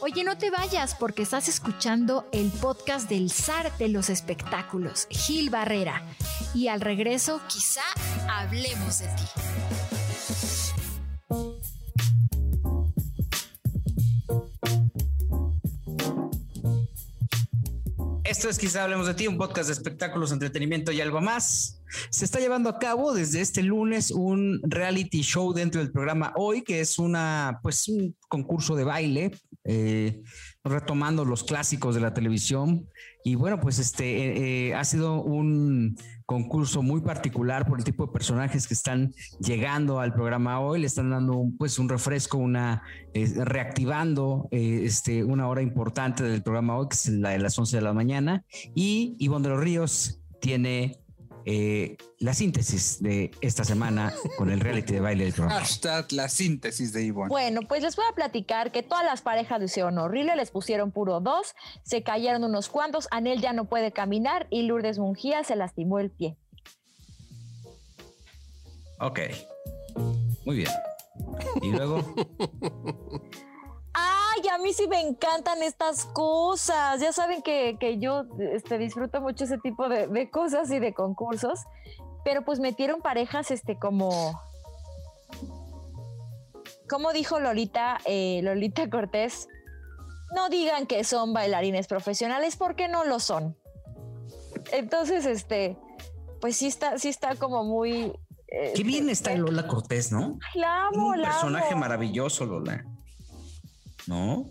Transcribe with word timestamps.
Oye, 0.00 0.22
no 0.22 0.38
te 0.38 0.50
vayas 0.50 0.94
porque 0.94 1.22
estás 1.22 1.48
escuchando 1.48 2.28
el 2.30 2.52
podcast 2.52 3.08
del 3.08 3.30
zar 3.30 3.76
de 3.78 3.88
los 3.88 4.10
espectáculos, 4.10 5.08
Gil 5.10 5.50
Barrera. 5.50 6.04
Y 6.54 6.68
al 6.68 6.80
regreso, 6.80 7.40
quizá 7.48 7.82
hablemos 8.28 9.00
de 9.00 9.06
ti. 9.06 9.24
Esto 18.38 18.50
es 18.50 18.58
Quizá 18.58 18.84
Hablemos 18.84 19.06
de 19.06 19.14
Ti, 19.14 19.26
un 19.26 19.38
podcast 19.38 19.68
de 19.68 19.72
espectáculos, 19.72 20.32
entretenimiento 20.32 20.92
y 20.92 21.00
algo 21.00 21.20
más. 21.20 21.80
Se 22.10 22.24
está 22.24 22.38
llevando 22.38 22.68
a 22.68 22.78
cabo 22.78 23.14
desde 23.14 23.40
este 23.40 23.62
lunes 23.62 24.10
un 24.10 24.60
reality 24.62 25.22
show 25.22 25.52
dentro 25.54 25.80
del 25.80 25.90
programa 25.90 26.32
Hoy, 26.36 26.62
que 26.62 26.80
es 26.80 26.98
una, 26.98 27.58
pues, 27.62 27.88
un 27.88 28.14
concurso 28.28 28.76
de 28.76 28.84
baile, 28.84 29.32
eh, 29.70 30.22
retomando 30.64 31.26
los 31.26 31.44
clásicos 31.44 31.94
de 31.94 32.00
la 32.00 32.14
televisión. 32.14 32.88
Y 33.22 33.34
bueno, 33.34 33.60
pues 33.60 33.78
este 33.78 34.04
eh, 34.04 34.68
eh, 34.68 34.74
ha 34.74 34.82
sido 34.82 35.22
un 35.22 35.94
concurso 36.24 36.80
muy 36.80 37.02
particular 37.02 37.66
por 37.66 37.78
el 37.78 37.84
tipo 37.84 38.06
de 38.06 38.12
personajes 38.12 38.66
que 38.66 38.72
están 38.72 39.12
llegando 39.40 40.00
al 40.00 40.14
programa 40.14 40.58
hoy. 40.60 40.80
Le 40.80 40.86
están 40.86 41.10
dando 41.10 41.36
un, 41.36 41.58
pues 41.58 41.78
un 41.78 41.90
refresco, 41.90 42.38
una 42.38 42.82
reactivando 43.12 44.48
este, 44.50 45.22
una 45.22 45.48
hora 45.48 45.60
importante 45.60 46.22
del 46.22 46.42
programa 46.42 46.78
hoy, 46.78 46.88
que 46.88 46.94
es 46.94 47.08
la 47.10 47.30
de 47.30 47.38
las 47.38 47.58
11 47.58 47.76
de 47.76 47.82
la 47.82 47.92
mañana. 47.92 48.46
Y 48.74 49.16
Ivonne 49.18 49.48
de 49.48 49.54
los 49.54 49.62
Ríos 49.62 50.20
tiene 50.40 50.98
eh, 51.44 51.96
la 52.18 52.34
síntesis 52.34 53.02
de 53.02 53.30
esta 53.40 53.64
semana 53.64 54.12
con 54.36 54.50
el 54.50 54.60
reality 54.60 54.94
de 54.94 55.00
baile 55.00 55.24
del 55.24 55.32
programa. 55.32 55.60
Hashtag 55.60 56.12
la 56.12 56.28
síntesis 56.28 56.92
de 56.92 57.04
Ivonne. 57.04 57.28
Bueno, 57.28 57.62
pues 57.62 57.82
les 57.82 57.96
voy 57.96 58.04
a 58.10 58.14
platicar 58.14 58.72
que 58.72 58.82
todas 58.82 59.04
las 59.04 59.22
parejas 59.22 59.58
lo 59.58 59.64
hicieron 59.64 59.98
horrible, 59.98 60.36
les 60.36 60.50
pusieron 60.50 60.90
puro 60.90 61.20
dos, 61.20 61.54
se 61.82 62.02
cayeron 62.02 62.44
unos 62.44 62.68
cuantos, 62.68 63.08
Anel 63.10 63.40
ya 63.40 63.52
no 63.52 63.66
puede 63.66 63.92
caminar 63.92 64.46
y 64.50 64.62
Lourdes 64.62 64.98
Mungía 64.98 65.44
se 65.44 65.56
lastimó 65.56 65.98
el 65.98 66.10
pie. 66.10 66.36
Ok, 69.00 69.20
muy 70.44 70.56
bien. 70.56 70.70
Y 71.62 71.70
luego... 71.70 72.14
A 74.58 74.60
mí 74.60 74.72
sí 74.72 74.88
me 74.88 75.00
encantan 75.00 75.62
estas 75.62 76.04
cosas. 76.04 77.00
Ya 77.00 77.12
saben 77.12 77.42
que, 77.42 77.76
yo 78.00 78.24
este, 78.52 78.76
disfruto 78.76 79.20
mucho 79.20 79.44
ese 79.44 79.58
tipo 79.58 79.88
de, 79.88 80.30
cosas 80.30 80.68
y 80.72 80.80
de 80.80 80.92
concursos. 80.92 81.60
Pero 82.24 82.44
pues 82.44 82.58
metieron 82.58 83.00
parejas 83.00 83.52
este 83.52 83.78
como... 83.78 84.40
Como 86.88 87.12
dijo 87.12 87.38
Lolita, 87.38 87.98
eh, 88.06 88.40
Lolita 88.42 88.88
Cortés, 88.90 89.46
no 90.34 90.48
digan 90.48 90.86
que 90.86 91.04
son 91.04 91.34
bailarines 91.34 91.86
profesionales 91.86 92.56
porque 92.56 92.88
no 92.88 93.04
lo 93.04 93.20
son. 93.20 93.56
Entonces, 94.72 95.26
este, 95.26 95.76
pues 96.40 96.56
sí 96.56 96.66
está, 96.66 96.98
sí 96.98 97.08
está 97.10 97.36
como 97.36 97.62
muy... 97.62 98.12
Qué 98.74 98.82
bien 98.82 99.10
este, 99.10 99.30
está 99.30 99.36
Lola 99.36 99.68
Cortés, 99.68 100.10
¿no? 100.10 100.38
la 100.54 100.86
amo, 100.86 101.10
Un 101.10 101.22
personaje 101.22 101.74
maravilloso, 101.76 102.46
Lola. 102.46 102.84
¿No? 104.08 104.50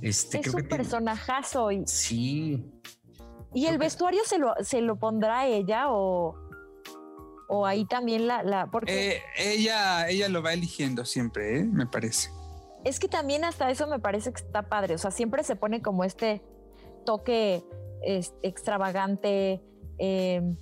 Este, 0.00 0.40
es 0.40 0.54
un 0.54 0.68
personajazo. 0.68 1.70
Y, 1.72 1.86
sí. 1.86 2.64
¿Y 3.52 3.66
el 3.66 3.78
vestuario 3.78 4.22
se 4.24 4.38
lo, 4.38 4.54
se 4.60 4.80
lo 4.80 4.98
pondrá 4.98 5.46
ella 5.46 5.86
o, 5.90 6.34
o 7.48 7.66
ahí 7.66 7.84
también 7.84 8.26
la... 8.26 8.42
la 8.42 8.70
porque... 8.70 9.16
Eh, 9.16 9.22
ella, 9.36 10.08
ella 10.08 10.28
lo 10.28 10.42
va 10.42 10.52
eligiendo 10.52 11.04
siempre, 11.04 11.60
¿eh? 11.60 11.64
me 11.64 11.86
parece. 11.86 12.30
Es 12.84 13.00
que 13.00 13.08
también 13.08 13.44
hasta 13.44 13.70
eso 13.70 13.86
me 13.86 13.98
parece 13.98 14.32
que 14.32 14.42
está 14.42 14.68
padre. 14.68 14.94
O 14.94 14.98
sea, 14.98 15.10
siempre 15.10 15.42
se 15.42 15.56
pone 15.56 15.80
como 15.80 16.04
este 16.04 16.42
toque 17.06 17.64
extravagante, 18.42 19.62
em, 19.98 20.56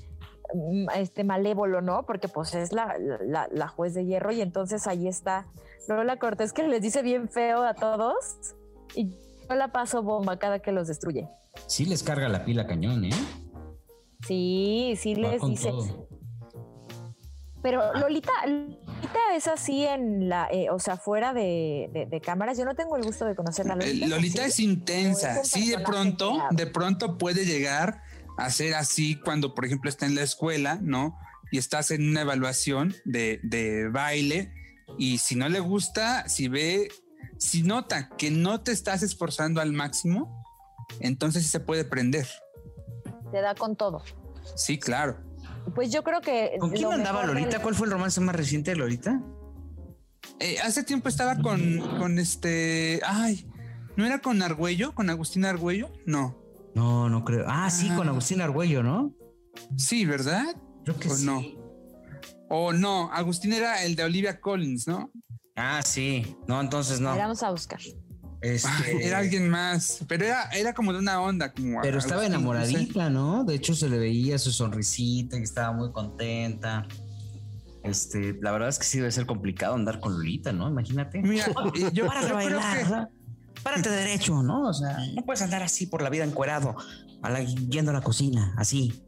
este 0.94 1.24
malévolo, 1.24 1.80
¿no? 1.80 2.04
Porque 2.06 2.28
pues 2.28 2.54
es 2.54 2.72
la, 2.72 2.96
la, 2.98 3.48
la, 3.50 3.68
juez 3.68 3.94
de 3.94 4.04
hierro 4.04 4.32
y 4.32 4.40
entonces 4.40 4.86
ahí 4.86 5.08
está 5.08 5.46
Lola 5.88 6.18
Cortés 6.18 6.52
que 6.52 6.62
les 6.62 6.82
dice 6.82 7.02
bien 7.02 7.28
feo 7.28 7.62
a 7.62 7.74
todos 7.74 8.14
y 8.94 9.10
yo 9.48 9.54
la 9.54 9.72
paso 9.72 10.02
bomba 10.02 10.38
cada 10.38 10.60
que 10.60 10.72
los 10.72 10.88
destruye. 10.88 11.28
Sí 11.66 11.84
les 11.84 12.02
carga 12.02 12.28
la 12.28 12.44
pila 12.44 12.66
cañón, 12.66 13.04
¿eh? 13.04 13.10
Sí, 14.26 14.94
sí 14.98 15.14
les 15.14 15.42
dice. 15.42 15.72
Pero. 17.62 17.92
Lolita, 17.94 18.32
Lolita 18.46 19.20
es 19.34 19.46
así 19.46 19.84
en 19.84 20.28
la, 20.28 20.48
eh, 20.50 20.70
o 20.70 20.78
sea, 20.78 20.96
fuera 20.96 21.32
de, 21.32 22.20
cámaras. 22.24 22.58
Yo 22.58 22.64
no 22.64 22.74
tengo 22.74 22.96
el 22.96 23.04
gusto 23.04 23.24
de 23.24 23.34
conocerla. 23.34 23.76
Lolita, 23.76 24.06
Lolita 24.06 24.46
es, 24.46 24.60
intensa. 24.60 25.44
Sí, 25.44 25.70
de 25.70 25.78
pronto, 25.78 26.38
de 26.50 26.66
pronto 26.66 27.18
puede 27.18 27.44
llegar 27.44 28.02
a 28.36 28.50
ser 28.50 28.74
así 28.74 29.16
cuando, 29.16 29.54
por 29.54 29.64
ejemplo, 29.64 29.88
está 29.88 30.06
en 30.06 30.14
la 30.14 30.22
escuela, 30.22 30.78
¿no? 30.82 31.18
Y 31.50 31.58
estás 31.58 31.90
en 31.90 32.08
una 32.08 32.22
evaluación 32.22 32.94
de, 33.04 33.40
de 33.42 33.88
baile 33.88 34.52
y 34.98 35.18
si 35.18 35.34
no 35.36 35.48
le 35.48 35.60
gusta, 35.60 36.28
si 36.28 36.48
ve, 36.48 36.88
si 37.38 37.62
nota 37.62 38.10
que 38.16 38.30
no 38.30 38.62
te 38.62 38.72
estás 38.72 39.02
esforzando 39.02 39.60
al 39.60 39.72
máximo, 39.72 40.44
entonces 41.00 41.42
sí 41.42 41.48
se 41.48 41.60
puede 41.60 41.84
prender. 41.84 42.26
Te 43.30 43.40
da 43.40 43.54
con 43.54 43.76
todo. 43.76 44.02
Sí, 44.56 44.78
claro. 44.78 45.18
Pues 45.74 45.90
yo 45.90 46.02
creo 46.02 46.20
que. 46.20 46.56
¿Con 46.58 46.70
quién 46.70 46.92
andaba 46.92 47.24
Lolita? 47.24 47.62
¿Cuál 47.62 47.74
fue 47.74 47.86
el 47.86 47.92
romance 47.92 48.20
más 48.20 48.34
reciente 48.34 48.72
de 48.72 48.76
Lolita? 48.76 49.22
Eh, 50.40 50.58
hace 50.60 50.82
tiempo 50.82 51.08
estaba 51.08 51.36
con, 51.36 51.78
con 51.98 52.18
este. 52.18 53.00
Ay, 53.04 53.48
¿no 53.96 54.04
era 54.04 54.20
con 54.20 54.42
Argüello? 54.42 54.94
¿Con 54.94 55.08
Agustín 55.08 55.44
Argüello? 55.44 55.92
No. 56.04 56.41
No, 56.74 57.08
no 57.08 57.24
creo. 57.24 57.44
Ah, 57.48 57.70
sí, 57.70 57.88
con 57.90 58.08
ah. 58.08 58.12
Agustín 58.12 58.40
Argüello, 58.40 58.82
¿no? 58.82 59.14
Sí, 59.76 60.04
¿verdad? 60.06 60.56
Creo 60.84 60.98
que 60.98 61.10
sí. 61.10 61.26
no. 61.26 61.42
O 62.48 62.72
no, 62.72 63.10
Agustín 63.12 63.52
era 63.52 63.82
el 63.84 63.96
de 63.96 64.04
Olivia 64.04 64.40
Collins, 64.40 64.86
¿no? 64.86 65.10
Ah, 65.56 65.80
sí. 65.82 66.36
No, 66.46 66.60
entonces 66.60 67.00
no. 67.00 67.16
Vamos 67.16 67.42
a 67.42 67.50
buscar. 67.50 67.80
Este... 68.40 68.68
era 69.06 69.18
alguien 69.18 69.48
más, 69.48 70.04
pero 70.08 70.24
era, 70.24 70.50
era 70.50 70.74
como 70.74 70.92
de 70.92 70.98
una 70.98 71.20
onda. 71.20 71.52
Como 71.52 71.80
pero 71.80 71.98
estaba 71.98 72.26
enamoradita, 72.26 73.08
¿no? 73.08 73.44
De 73.44 73.54
hecho, 73.54 73.74
se 73.74 73.88
le 73.88 73.98
veía 73.98 74.38
su 74.38 74.50
sonrisita 74.50 75.38
y 75.38 75.42
estaba 75.42 75.72
muy 75.72 75.92
contenta. 75.92 76.86
Este, 77.82 78.38
la 78.40 78.52
verdad 78.52 78.68
es 78.68 78.78
que 78.78 78.84
sí 78.84 78.98
debe 78.98 79.10
ser 79.10 79.26
complicado 79.26 79.74
andar 79.74 79.98
con 79.98 80.12
Lolita, 80.12 80.52
¿no? 80.52 80.68
Imagínate. 80.68 81.20
Mira, 81.22 81.46
yo, 81.92 82.06
Párate 82.06 82.30
a 82.30 82.34
bailar, 82.34 83.10
Párate 83.62 83.90
derecho, 83.90 84.42
¿no? 84.42 84.68
O 84.68 84.74
sea, 84.74 84.98
no 85.14 85.22
puedes 85.22 85.42
andar 85.42 85.62
así 85.62 85.86
por 85.86 86.02
la 86.02 86.10
vida 86.10 86.24
encuerado, 86.24 86.76
yendo 87.68 87.90
a 87.90 87.94
la 87.94 88.00
cocina, 88.00 88.54
así. 88.56 89.02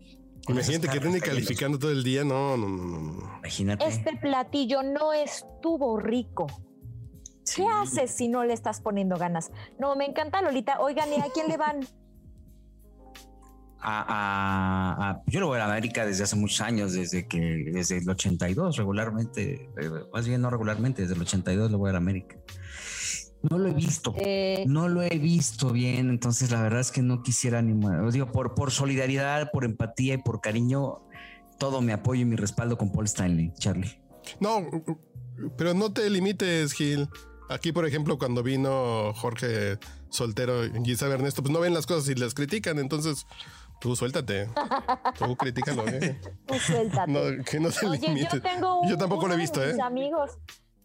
Imagínate 0.48 0.88
que 0.88 1.00
tiene 1.00 1.20
calificando 1.20 1.78
todo 1.78 1.90
el 1.90 2.04
día. 2.04 2.22
No, 2.24 2.56
no, 2.56 2.68
no, 2.68 3.38
Imagínate. 3.38 3.86
Este 3.86 4.16
platillo 4.16 4.82
no 4.82 5.12
estuvo 5.12 5.98
rico. 5.98 6.46
¿Qué 7.54 7.66
haces 7.66 8.10
si 8.10 8.28
no 8.28 8.44
le 8.44 8.52
estás 8.52 8.80
poniendo 8.80 9.16
ganas? 9.16 9.50
No, 9.78 9.96
me 9.96 10.06
encanta 10.06 10.42
Lolita. 10.42 10.80
Oigan, 10.80 11.10
¿y 11.10 11.20
a 11.20 11.26
quién 11.32 11.48
le 11.48 11.56
van? 11.56 11.80
A, 13.86 15.20
yo 15.26 15.40
lo 15.40 15.48
voy 15.48 15.58
a 15.58 15.66
América 15.66 16.06
desde 16.06 16.24
hace 16.24 16.36
muchos 16.36 16.62
años, 16.62 16.94
desde 16.94 17.28
que 17.28 17.38
desde 17.70 17.98
el 17.98 18.08
82 18.08 18.78
regularmente, 18.78 19.68
eh, 19.76 19.90
más 20.10 20.26
bien 20.26 20.40
no 20.40 20.48
regularmente, 20.48 21.02
desde 21.02 21.14
el 21.14 21.20
82 21.20 21.70
lo 21.70 21.76
voy 21.76 21.90
a 21.90 21.96
América. 21.98 22.36
No 23.50 23.58
lo 23.58 23.68
he 23.68 23.74
visto. 23.74 24.14
Eh, 24.16 24.64
no 24.66 24.88
lo 24.88 25.02
he 25.02 25.18
visto 25.18 25.70
bien. 25.70 26.08
Entonces, 26.08 26.50
la 26.50 26.62
verdad 26.62 26.80
es 26.80 26.90
que 26.90 27.02
no 27.02 27.22
quisiera 27.22 27.60
ni. 27.60 27.74
Digo, 28.10 28.32
por, 28.32 28.54
por 28.54 28.70
solidaridad, 28.70 29.50
por 29.50 29.64
empatía 29.64 30.14
y 30.14 30.18
por 30.18 30.40
cariño, 30.40 31.02
todo 31.58 31.82
mi 31.82 31.92
apoyo 31.92 32.22
y 32.22 32.24
mi 32.24 32.36
respaldo 32.36 32.78
con 32.78 32.90
Paul 32.90 33.04
Stanley, 33.04 33.52
Charlie. 33.58 34.00
No, 34.40 34.62
pero 35.58 35.74
no 35.74 35.92
te 35.92 36.08
limites, 36.08 36.72
Gil. 36.72 37.08
Aquí, 37.50 37.72
por 37.72 37.86
ejemplo, 37.86 38.18
cuando 38.18 38.42
vino 38.42 39.12
Jorge 39.14 39.78
Soltero 40.08 40.64
y 40.64 40.70
Gisela 40.82 41.14
Ernesto, 41.14 41.42
pues 41.42 41.52
no 41.52 41.60
ven 41.60 41.74
las 41.74 41.86
cosas 41.86 42.08
y 42.08 42.14
las 42.14 42.32
critican. 42.32 42.78
Entonces, 42.78 43.26
tú 43.78 43.94
suéltate. 43.94 44.48
Tú 45.18 45.36
critícalo. 45.38 45.86
¿eh? 45.86 46.18
Tú 46.46 46.54
suéltate. 46.54 47.12
No, 47.12 47.44
que 47.44 47.60
no 47.60 47.70
se 47.70 47.86
Oye, 47.86 48.26
Yo, 48.32 48.40
tengo 48.40 48.88
yo 48.88 48.96
tampoco 48.96 49.28
lo 49.28 49.34
he 49.34 49.36
visto, 49.36 49.62
¿eh? 49.62 49.76
amigos 49.82 50.38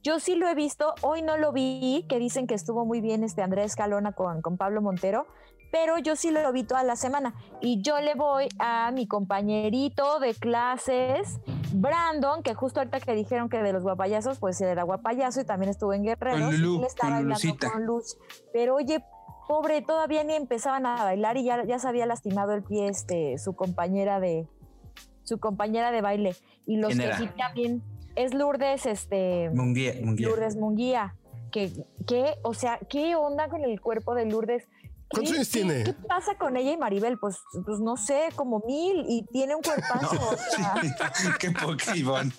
yo 0.04 0.20
sí 0.20 0.36
lo 0.36 0.48
he 0.48 0.56
visto, 0.56 0.94
hoy 1.02 1.22
no 1.22 1.38
lo 1.38 1.52
vi, 1.52 2.06
que 2.08 2.20
dicen 2.20 2.48
que 2.48 2.54
estuvo 2.56 2.86
muy 2.86 3.02
bien 3.02 3.24
este 3.24 3.42
Andrés 3.42 3.76
Calona 3.76 4.14
con, 4.14 4.42
con 4.42 4.58
Pablo 4.58 4.82
Montero, 4.82 5.28
pero 5.72 5.98
yo 5.98 6.16
sí 6.16 6.32
lo 6.32 6.52
vi 6.52 6.64
toda 6.64 6.84
la 6.84 6.96
semana. 6.96 7.36
Y 7.62 7.82
yo 7.82 8.00
le 8.00 8.16
voy 8.16 8.48
a 8.60 8.92
mi 8.92 9.08
compañerito 9.08 10.20
de 10.20 10.34
clases, 10.34 11.40
Brandon, 11.74 12.42
que 12.44 12.54
justo 12.54 12.80
ahorita 12.80 13.00
que 13.00 13.14
dijeron 13.14 13.50
que 13.50 13.62
de 13.62 13.74
los 13.74 13.84
guapayazos, 13.84 14.40
pues 14.40 14.60
él 14.62 14.70
era 14.70 14.84
guapayazo 14.84 15.42
y 15.42 15.46
también 15.46 15.70
estuvo 15.70 15.94
en 15.94 16.04
Guerrero. 16.04 16.46
Con, 16.46 16.62
Lulu, 16.62 16.88
con, 17.00 17.72
con 17.72 17.86
Luz. 17.86 18.18
Pero 18.52 18.76
oye, 18.76 19.04
pobre, 19.48 19.82
todavía 19.82 20.24
ni 20.24 20.34
empezaban 20.34 20.86
a 20.86 21.04
bailar 21.04 21.38
y 21.38 21.44
ya, 21.44 21.64
ya 21.66 21.78
se 21.78 21.88
había 21.88 22.06
lastimado 22.06 22.54
el 22.54 22.64
pie 22.64 22.88
este, 22.88 23.38
su 23.38 23.56
compañera 23.56 24.20
de 24.20 24.48
su 25.24 25.40
compañera 25.40 25.92
de 25.92 26.02
baile. 26.02 26.36
Y 26.66 26.78
los 26.78 26.96
que 26.96 27.14
sí 27.14 27.30
también 27.38 27.84
es 28.16 28.34
Lourdes, 28.34 28.86
este. 28.86 29.50
Munguía, 29.54 29.94
Lourdes 30.02 30.56
Munguía. 30.56 31.16
que, 31.52 31.72
que, 32.08 32.36
o 32.44 32.54
sea, 32.54 32.80
¿qué 32.90 33.16
onda 33.16 33.48
con 33.50 33.64
el 33.64 33.80
cuerpo 33.82 34.14
de 34.16 34.26
Lourdes? 34.26 34.68
¿Cuántos 35.12 35.32
¿Qué- 35.32 35.38
años 35.38 35.50
tiene? 35.50 35.84
¿Qué 35.86 35.94
pasa 35.94 36.36
con 36.38 36.56
ella 36.56 36.72
y 36.72 36.78
Maribel? 36.78 37.18
Pues, 37.18 37.38
pues 37.66 37.80
no 37.80 37.98
sé, 37.98 38.30
como 38.36 38.60
mil 38.68 39.04
y 39.10 39.26
tiene 39.32 39.56
un 39.56 39.64
cuerpazo. 39.64 40.16
o 40.30 40.38
sea, 40.56 40.76
Qué 41.40 41.50
poca, 41.50 41.96
Ivonne. 41.98 42.32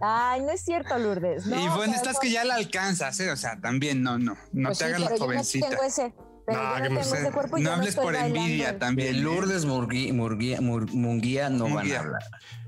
ay, 0.00 0.42
no 0.42 0.50
es 0.50 0.60
cierto, 0.60 0.96
Lourdes. 0.98 1.46
No, 1.46 1.58
Ivonne, 1.58 1.92
estás 1.96 2.12
eso- 2.12 2.20
que 2.20 2.30
ya 2.30 2.44
la 2.44 2.54
alcanzas, 2.54 3.18
¿eh? 3.18 3.30
O 3.32 3.36
sea, 3.36 3.60
también 3.60 4.02
no, 4.02 4.16
no, 4.18 4.36
no 4.52 4.68
pues 4.68 4.78
te 4.78 4.84
sí, 4.84 4.90
hagas 4.90 5.00
la 5.00 5.06
pero 5.08 5.16
yo 5.18 5.20
no 5.26 5.32
jovencita. 5.32 5.68
tengo 5.70 5.82
ese, 5.82 6.14
pero 6.46 6.62
No, 6.62 6.68
yo 6.68 6.74
no 6.74 6.78
no 6.80 6.88
tengo 6.88 7.02
sé. 7.04 7.18
ese 7.22 7.32
cuerpo 7.32 7.58
y 7.58 7.62
no 7.62 7.68
yo 7.70 7.74
hables 7.74 7.88
estoy 7.90 8.04
por 8.04 8.14
bailando. 8.14 8.38
envidia 8.40 8.78
también. 8.78 9.22
Lourdes 9.24 9.66
Murgui- 9.66 10.12
Murgui- 10.12 10.60
Mur- 10.60 10.92
Munguía 10.94 11.50
no 11.50 11.64
van 11.64 11.72
Munguía. 11.74 11.96
a 11.98 12.00
hablar. 12.02 12.22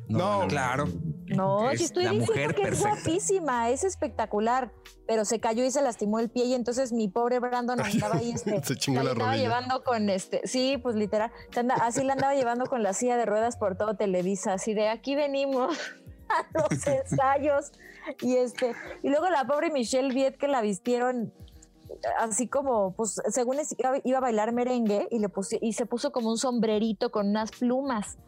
No, 0.09 0.39
van 0.41 0.49
claro. 0.49 0.89
No, 1.27 1.71
Es 1.71 1.79
si 1.81 1.85
estoy 1.85 2.05
la 2.05 2.11
diciendo 2.13 2.33
mujer 2.33 2.55
que 2.55 2.63
es 2.63 2.69
perfecta. 2.69 2.89
guapísima, 2.95 3.69
es 3.71 3.85
espectacular, 3.85 4.73
pero 5.07 5.27
se 5.27 5.39
cayó 5.39 5.63
y 5.65 5.71
se 5.71 5.83
lastimó 5.83 6.19
el 6.19 6.31
pie 6.31 6.47
y 6.47 6.55
entonces 6.55 6.93
mi 6.95 7.09
pobre 7.09 7.39
Brandon 7.41 7.79
andaba 7.85 8.17
ahí 8.17 8.33
este, 8.33 8.63
Se 8.65 8.75
chingó 8.77 9.03
la 9.03 9.11
andaba 9.11 9.33
rodilla. 9.33 9.45
llevando 9.45 9.85
con 9.85 10.09
este, 10.09 10.41
sí, 10.47 10.79
pues 10.83 10.97
literal, 10.97 11.31
así 11.83 12.03
la 12.05 12.15
andaba 12.15 12.35
llevando 12.35 12.65
con 12.67 12.83
la 12.83 12.95
silla 12.95 13.19
de 13.19 13.27
ruedas 13.27 13.59
por 13.59 13.77
todo 13.77 13.97
Televisa, 13.97 14.55
así 14.55 14.73
de 14.73 14.89
aquí 14.89 15.15
venimos 15.15 15.77
a 16.31 16.47
los 16.59 16.69
ensayos 16.87 17.73
y 18.23 18.37
este, 18.39 18.73
y 19.03 19.11
luego 19.11 19.29
la 19.29 19.45
pobre 19.47 19.71
Michelle 19.71 20.15
Viet 20.15 20.39
que 20.39 20.49
la 20.49 20.63
vistieron 20.63 21.35
así 22.19 22.49
como, 22.49 22.95
pues 22.95 23.21
según 23.31 23.59
es- 23.59 23.75
iba, 23.79 23.99
iba 24.05 24.19
a 24.19 24.21
bailar 24.21 24.53
merengue 24.53 25.09
y 25.11 25.19
le 25.19 25.29
puse, 25.29 25.59
y 25.61 25.73
se 25.73 25.87
puso 25.87 26.13
como 26.13 26.31
un 26.31 26.39
sombrerito 26.39 27.11
con 27.11 27.29
unas 27.29 27.51
plumas. 27.51 28.19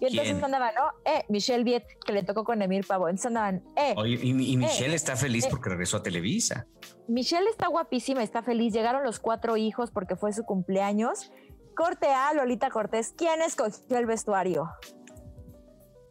Y 0.00 0.04
entonces 0.06 0.32
¿Quién? 0.34 0.44
andaban, 0.44 0.72
¿no? 0.76 0.82
Eh, 1.12 1.24
Michelle 1.28 1.64
Viet, 1.64 1.84
que 2.06 2.12
le 2.12 2.22
tocó 2.22 2.44
con 2.44 2.62
Emir 2.62 2.86
Pavo. 2.86 3.08
Entonces 3.08 3.26
andaban, 3.26 3.64
eh, 3.76 3.94
Oye, 3.96 4.18
y, 4.22 4.52
y 4.52 4.56
Michelle 4.56 4.92
Eh, 4.92 4.96
está 4.96 5.16
feliz 5.16 5.46
eh. 5.46 5.48
porque 5.50 5.70
regresó 5.70 5.96
a 5.96 6.02
Televisa. 6.04 6.66
Michelle 7.08 7.50
está 7.50 7.66
guapísima, 7.66 8.22
está 8.22 8.42
feliz. 8.44 8.72
Llegaron 8.72 9.02
los 9.02 9.18
cuatro 9.18 9.56
hijos 9.56 9.90
porque 9.90 10.14
fue 10.14 10.32
su 10.32 10.44
cumpleaños. 10.44 11.32
Corte 11.76 12.06
A, 12.12 12.32
Lolita 12.32 12.70
Cortés, 12.70 13.12
¿quién 13.16 13.42
escogió 13.42 13.98
el 13.98 14.06
vestuario? 14.06 14.68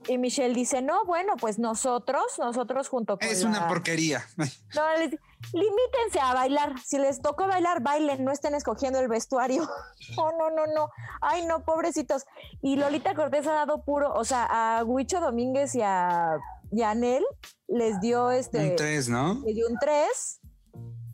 Y 0.10 0.18
Michelle 0.18 0.54
dice, 0.54 0.82
no, 0.82 1.04
bueno, 1.06 1.34
pues 1.40 1.60
nosotros, 1.60 2.24
nosotros 2.40 2.88
junto 2.88 3.18
con 3.18 3.28
Es 3.28 3.44
la- 3.44 3.50
una 3.50 3.68
porquería. 3.68 4.24
No, 4.38 4.98
les- 5.00 5.18
limítense 5.54 6.20
a 6.22 6.34
bailar. 6.34 6.74
Si 6.84 6.98
les 6.98 7.22
tocó 7.22 7.48
bailar, 7.48 7.82
bailen, 7.82 8.24
no 8.24 8.32
estén 8.32 8.56
escogiendo 8.56 9.00
el 9.00 9.08
vestuario. 9.08 9.68
Oh, 10.18 10.32
no, 10.40 10.50
no, 10.50 10.66
no. 10.74 10.90
Ay, 11.22 11.46
no, 11.46 11.64
pobrecitos. 11.66 12.26
Y 12.62 12.78
Lolita 12.78 13.14
Cortés 13.14 13.46
ha 13.46 13.52
dado 13.54 13.84
puro, 13.84 14.14
o 14.14 14.24
sea, 14.24 14.48
a 14.80 14.84
Huicho 14.86 15.20
Domínguez 15.20 15.76
y 15.76 15.82
a, 15.82 16.38
y 16.72 16.82
a 16.82 16.92
Anel 16.92 17.26
les 17.68 18.00
dio 18.00 18.32
este 18.32 18.70
Un 18.72 18.76
tres, 18.78 19.10
¿no? 19.10 19.42
le 19.46 19.54
dio 19.54 19.68
un 19.68 19.78
3, 19.78 20.40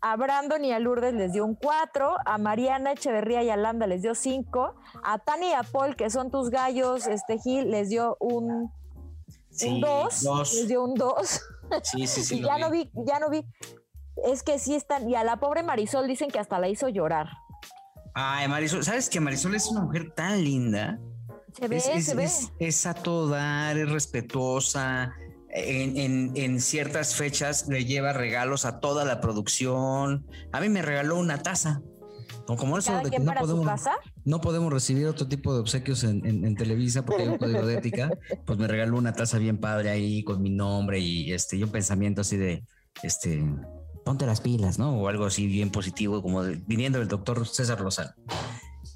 a 0.02 0.16
Brandon 0.16 0.64
y 0.64 0.72
a 0.74 0.80
Lourdes 0.80 1.14
les 1.16 1.34
dio 1.34 1.44
un 1.44 1.56
4, 1.56 2.16
a 2.24 2.38
Mariana 2.38 2.92
Echeverría 2.92 3.42
y 3.42 3.50
a 3.50 3.58
Lambda 3.58 3.88
les 3.88 4.04
dio 4.04 4.14
5, 4.14 4.76
a 5.04 5.18
Tania 5.20 5.50
y 5.50 5.54
a 5.54 5.64
Paul, 5.64 5.96
que 5.96 6.10
son 6.12 6.30
tus 6.30 6.50
gallos, 6.52 7.08
este 7.08 7.40
Gil, 7.40 7.72
les 7.72 7.90
dio 7.90 8.16
un, 8.20 8.72
Sí, 9.50 9.82
2, 9.82 10.24
dos. 10.24 10.54
les 10.54 10.68
dio 10.68 10.84
un 10.84 10.94
2, 10.94 11.42
Sí, 11.84 12.06
sí, 12.06 12.24
sí. 12.24 12.36
y 12.40 12.44
ya 12.44 12.56
vi. 12.56 12.62
no 12.62 12.70
vi, 12.70 12.92
ya 13.08 13.20
no 13.20 13.30
vi. 13.30 13.44
Es 14.16 14.44
que 14.44 14.60
sí 14.60 14.76
están, 14.76 15.10
y 15.10 15.16
a 15.16 15.24
la 15.24 15.38
pobre 15.38 15.64
Marisol 15.64 16.08
dicen 16.08 16.30
que 16.30 16.40
hasta 16.40 16.60
la 16.60 16.70
hizo 16.70 16.88
llorar. 16.90 17.28
Ay, 18.14 18.48
Marisol, 18.48 18.84
¿sabes 18.84 19.10
que 19.10 19.20
Marisol 19.20 19.56
es 19.56 19.68
una 19.68 19.82
mujer 19.82 20.14
tan 20.16 20.44
linda? 20.44 21.00
Se 21.58 21.68
ve, 21.68 21.78
es, 21.78 21.88
es- 21.88 22.06
se 22.06 22.16
ve. 22.16 22.24
es- 22.26 22.52
es 22.60 22.86
a 22.86 22.94
todo 22.94 23.28
dar, 23.30 23.78
es 23.78 23.90
respetuosa. 23.90 25.14
En, 25.56 25.98
en- 25.98 26.32
en 26.36 26.60
ciertas 26.62 27.16
fechas 27.16 27.68
le 27.68 27.86
lleva 27.86 28.12
regalos 28.14 28.66
a 28.66 28.80
toda 28.80 29.06
la 29.06 29.22
producción. 29.22 30.26
A 30.52 30.60
mí 30.60 30.70
me 30.70 30.82
regaló 30.82 31.18
una 31.18 31.42
taza. 31.44 31.82
Como 32.48 32.78
eso 32.78 32.92
de 33.04 33.10
que 33.10 33.20
no 33.20 33.34
podemos, 33.34 33.82
no 34.26 34.42
podemos 34.42 34.74
recibir 34.74 35.08
otro 35.08 35.28
tipo 35.28 35.54
de 35.54 35.62
obsequios 35.62 36.04
en 36.04 36.56
Televisa 36.56 37.06
porque 37.06 37.22
hay 37.24 37.30
un 37.30 37.38
código 37.38 37.66
de 37.66 37.76
ética, 37.76 38.10
pues 38.46 38.60
me 38.60 38.68
regaló 38.68 38.98
una 38.98 39.14
taza 39.14 39.38
bien 39.38 39.60
padre 39.60 39.92
ahí 39.92 40.24
con 40.26 40.42
mi 40.42 40.50
nombre 40.50 41.00
y 41.00 41.32
este 41.32 41.56
y 41.56 41.64
un 41.64 41.70
pensamiento 41.72 42.20
así 42.22 42.36
de 42.36 42.66
este 43.02 43.46
ponte 44.04 44.26
las 44.26 44.42
pilas, 44.42 44.80
¿no? 44.80 44.98
O 44.98 45.08
algo 45.08 45.26
así 45.26 45.48
bien 45.48 45.70
positivo, 45.70 46.22
como 46.22 46.44
de- 46.44 46.62
viniendo 46.68 47.00
del 47.00 47.08
doctor 47.08 47.48
César 47.48 47.82
Lozano. 47.82 48.12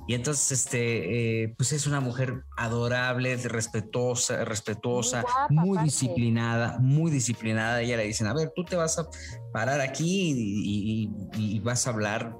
Y 0.10 0.14
entonces, 0.14 0.52
este, 0.54 1.44
eh, 1.44 1.54
pues 1.58 1.74
es 1.74 1.86
una 1.86 2.00
mujer 2.00 2.44
adorable, 2.56 3.36
respetuosa, 3.38 4.46
respetuosa, 4.46 5.26
Muy 5.50 5.78
disciplinada, 5.80 6.80
muy 6.80 7.12
disciplinada. 7.12 7.82
Ella 7.82 7.98
le 7.98 8.04
dicen, 8.08 8.28
a 8.28 8.34
ver, 8.34 8.52
tú 8.56 8.64
te 8.64 8.76
vas 8.78 8.98
a 9.00 9.08
parar 9.52 9.82
aquí 9.82 10.32
y, 10.32 11.10
y- 11.36 11.56
y 11.56 11.60
vas 11.60 11.88
a 11.88 11.90
hablar 11.90 12.36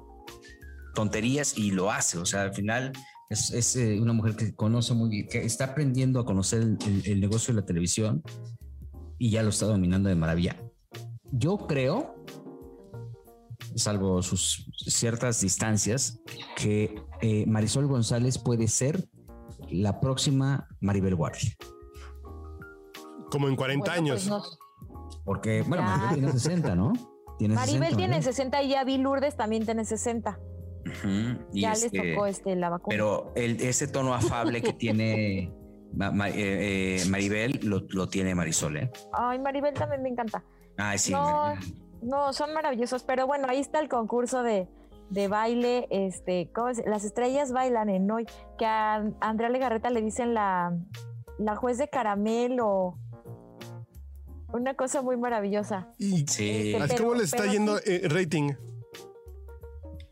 tonterías 0.94 1.56
y 1.58 1.70
lo 1.70 1.90
hace. 1.90 2.18
O 2.18 2.24
sea, 2.24 2.42
al 2.42 2.54
final 2.54 2.92
es, 3.28 3.50
es, 3.50 3.76
eh, 3.76 4.00
una 4.00 4.14
mujer 4.14 4.34
que 4.36 4.54
conoce 4.54 4.94
muy 4.94 5.10
bien, 5.10 5.28
que 5.28 5.44
está 5.44 5.64
aprendiendo 5.66 6.20
a 6.20 6.24
conocer 6.24 6.62
el, 6.62 6.78
el- 6.86 7.06
el 7.06 7.20
negocio 7.20 7.52
de 7.54 7.60
la 7.60 7.66
televisión 7.66 8.22
y 9.18 9.30
ya 9.30 9.42
lo 9.42 9.50
está 9.50 9.66
dominando 9.66 10.08
de 10.08 10.14
maravilla. 10.14 10.56
Yo 11.32 11.58
creo, 11.58 12.14
salvo 13.76 14.22
sus 14.22 14.70
ciertas 14.86 15.40
distancias, 15.40 16.20
que 16.56 17.00
eh, 17.20 17.44
Marisol 17.46 17.86
González 17.86 18.38
puede 18.38 18.68
ser 18.68 19.08
la 19.70 20.00
próxima 20.00 20.68
Maribel 20.80 21.14
Guardia. 21.14 21.50
Como 23.30 23.48
en 23.48 23.56
40 23.56 23.84
Bueno, 23.90 24.06
pues 24.14 24.26
años. 24.26 24.28
no- 24.28 25.14
Porque, 25.24 25.62
bueno, 25.62 25.82
Ya. 25.84 25.96
Maribel 25.96 26.14
tiene 26.14 26.32
60, 26.32 26.74
¿no? 26.74 26.92
Tiene 27.38 27.54
Maribel 27.54 27.80
60, 27.90 27.96
tiene 27.98 28.16
¿no? 28.16 28.22
60 28.22 28.62
y 28.62 28.68
ya 28.70 28.84
vi 28.84 28.98
Lourdes 28.98 29.36
también 29.36 29.64
tiene 29.64 29.84
60. 29.84 30.38
Ujú, 30.86 31.44
y 31.52 31.60
ya 31.62 31.72
este, 31.72 31.90
les 31.98 32.14
tocó 32.14 32.26
este 32.26 32.56
la 32.56 32.70
vacuna. 32.70 32.88
Pero 32.94 33.32
el, 33.36 33.60
ese 33.60 33.88
tono 33.88 34.14
afable 34.14 34.62
que 34.62 34.72
tiene 34.72 35.52
Ma- 35.92 36.10
Ma- 36.10 36.30
eh, 36.30 36.34
eh, 37.02 37.04
Maribel 37.10 37.60
lo, 37.62 37.80
lo 37.90 38.08
tiene 38.08 38.34
Marisol, 38.34 38.76
¿eh? 38.78 38.90
Ay, 39.12 39.38
Maribel 39.38 39.74
también 39.74 40.02
me 40.02 40.08
encanta. 40.08 40.42
Ay, 40.78 40.98
sí. 40.98 41.12
No, 41.12 41.46
Maribel. 41.54 41.74
No, 42.02 42.32
son 42.32 42.52
maravillosos, 42.54 43.02
pero 43.04 43.26
bueno, 43.26 43.46
ahí 43.48 43.58
está 43.58 43.80
el 43.80 43.88
concurso 43.88 44.42
de, 44.42 44.68
de 45.10 45.28
baile, 45.28 45.86
este, 45.90 46.50
¿cómo 46.54 46.68
es? 46.68 46.82
las 46.86 47.04
estrellas 47.04 47.52
bailan 47.52 47.88
en 47.88 48.10
hoy, 48.10 48.26
que 48.58 48.66
a 48.66 49.02
Andrea 49.20 49.48
Legarreta 49.48 49.90
le 49.90 50.02
dicen 50.02 50.34
la, 50.34 50.76
la 51.38 51.56
juez 51.56 51.78
de 51.78 51.88
caramelo, 51.88 52.98
una 54.52 54.74
cosa 54.74 55.02
muy 55.02 55.16
maravillosa. 55.16 55.88
¿Y 55.98 56.26
Sí. 56.26 56.72
Este, 56.72 56.76
¿a 56.82 56.86
pero- 56.86 57.04
cómo 57.04 57.14
le 57.16 57.24
está 57.24 57.46
yendo 57.46 57.78
sí. 57.78 57.84
eh, 57.86 58.02
rating? 58.08 58.52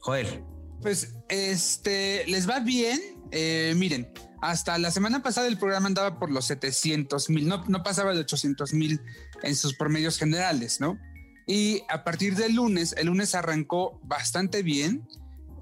Joel. 0.01 0.45
Pues 0.83 1.15
este 1.29 2.25
les 2.27 2.49
va 2.49 2.61
bien. 2.61 3.01
Eh, 3.33 3.73
miren, 3.77 4.13
hasta 4.43 4.79
la 4.79 4.91
semana 4.91 5.23
pasada 5.23 5.49
el 5.49 5.59
programa 5.59 5.87
andaba 5.89 6.19
por 6.19 6.31
los 6.31 6.45
700 6.45 7.31
mil, 7.31 7.49
no, 7.49 7.65
no 7.67 7.83
pasaba 7.83 8.13
de 8.15 8.21
800 8.21 8.73
mil 8.75 9.01
en 9.43 9.57
sus 9.57 9.75
promedios 9.75 10.19
generales, 10.19 10.81
¿no? 10.81 10.99
Y 11.47 11.83
a 11.89 12.03
partir 12.03 12.35
del 12.35 12.55
lunes, 12.57 12.95
el 12.99 13.07
lunes 13.07 13.35
arrancó 13.35 14.01
bastante 14.03 14.63
bien, 14.63 15.07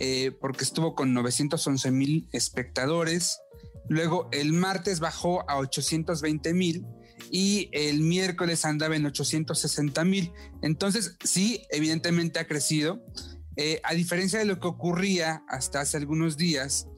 eh, 0.01 0.33
porque 0.41 0.65
estuvo 0.65 0.95
con 0.95 1.13
911 1.13 1.91
mil 1.91 2.29
espectadores. 2.33 3.41
Luego 3.89 4.29
el 4.33 4.53
martes 4.53 5.01
bajó 5.01 5.49
a 5.49 5.59
820 5.59 6.55
mil 6.55 6.87
y 7.31 7.69
el 7.73 8.01
miércoles 8.01 8.65
andaba 8.65 8.97
en 8.97 9.07
860 9.07 10.05
mil. 10.05 10.33
Entonces, 10.63 11.17
sí, 11.23 11.63
evidentemente 11.71 12.39
ha 12.39 12.47
crecido. 12.47 13.05
Eh, 13.57 13.81
a 13.85 13.95
diferencia 13.95 14.39
de 14.39 14.47
lo 14.47 14.59
que 14.59 14.67
ocurría 14.67 15.45
hasta 15.49 15.81
hace 15.81 15.97
algunos 15.97 16.37
días, 16.37 16.89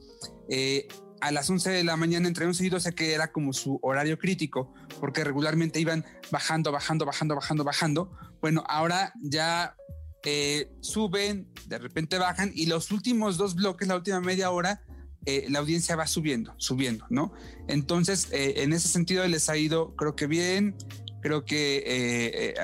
eh, 0.49 0.87
a 1.21 1.31
las 1.31 1.49
11 1.49 1.71
de 1.71 1.83
la 1.83 1.97
mañana 1.97 2.27
entre 2.27 2.45
11 2.45 2.65
y 2.65 2.69
12 2.69 2.93
que 2.93 3.13
era 3.13 3.31
como 3.31 3.53
su 3.53 3.79
horario 3.81 4.17
crítico, 4.17 4.73
porque 4.99 5.23
regularmente 5.23 5.79
iban 5.79 6.05
bajando, 6.31 6.71
bajando, 6.71 7.05
bajando, 7.05 7.35
bajando, 7.35 7.63
bajando. 7.63 8.11
Bueno, 8.47 8.63
ahora 8.69 9.11
ya 9.21 9.75
eh, 10.23 10.71
suben, 10.79 11.51
de 11.65 11.79
repente 11.79 12.17
bajan 12.17 12.49
y 12.55 12.67
los 12.67 12.91
últimos 12.91 13.35
dos 13.35 13.55
bloques, 13.55 13.89
la 13.89 13.97
última 13.97 14.21
media 14.21 14.51
hora, 14.51 14.81
eh, 15.25 15.47
la 15.49 15.59
audiencia 15.59 15.97
va 15.97 16.07
subiendo, 16.07 16.53
subiendo, 16.55 17.05
¿no? 17.09 17.33
Entonces, 17.67 18.29
eh, 18.31 18.63
en 18.63 18.71
ese 18.71 18.87
sentido 18.87 19.27
les 19.27 19.49
ha 19.49 19.57
ido, 19.57 19.97
creo 19.97 20.15
que 20.15 20.27
bien, 20.27 20.77
creo 21.21 21.43
que 21.43 22.55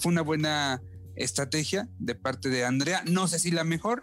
fue 0.00 0.10
una 0.10 0.22
buena 0.22 0.82
estrategia 1.14 1.88
de 2.00 2.16
parte 2.16 2.48
de 2.48 2.64
Andrea. 2.64 3.04
No 3.06 3.28
sé 3.28 3.38
si 3.38 3.52
la 3.52 3.62
mejor, 3.62 4.02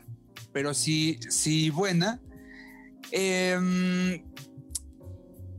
pero 0.54 0.74
sí, 0.74 1.20
sí 1.30 1.72
buena. 1.72 2.22
Eh, 3.12 4.24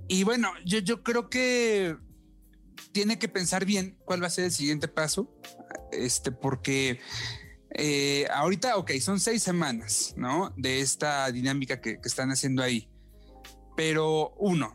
y 0.09 0.25
bueno, 0.25 0.51
yo, 0.65 0.79
yo 0.79 1.03
creo 1.03 1.29
que 1.29 1.95
tiene 2.99 3.17
que 3.17 3.29
pensar 3.29 3.65
bien 3.65 3.97
cuál 4.05 4.21
va 4.21 4.27
a 4.27 4.31
ser 4.31 4.47
el 4.47 4.51
siguiente 4.51 4.89
paso, 4.89 5.33
este, 5.93 6.33
porque 6.33 6.99
eh, 7.71 8.27
ahorita, 8.35 8.77
ok, 8.77 8.91
son 9.01 9.21
seis 9.21 9.41
semanas, 9.41 10.15
¿no? 10.17 10.53
De 10.57 10.81
esta 10.81 11.31
dinámica 11.31 11.81
que, 11.81 12.01
que 12.01 12.09
están 12.09 12.33
haciendo 12.33 12.61
ahí. 12.61 12.91
Pero 13.77 14.35
uno, 14.37 14.75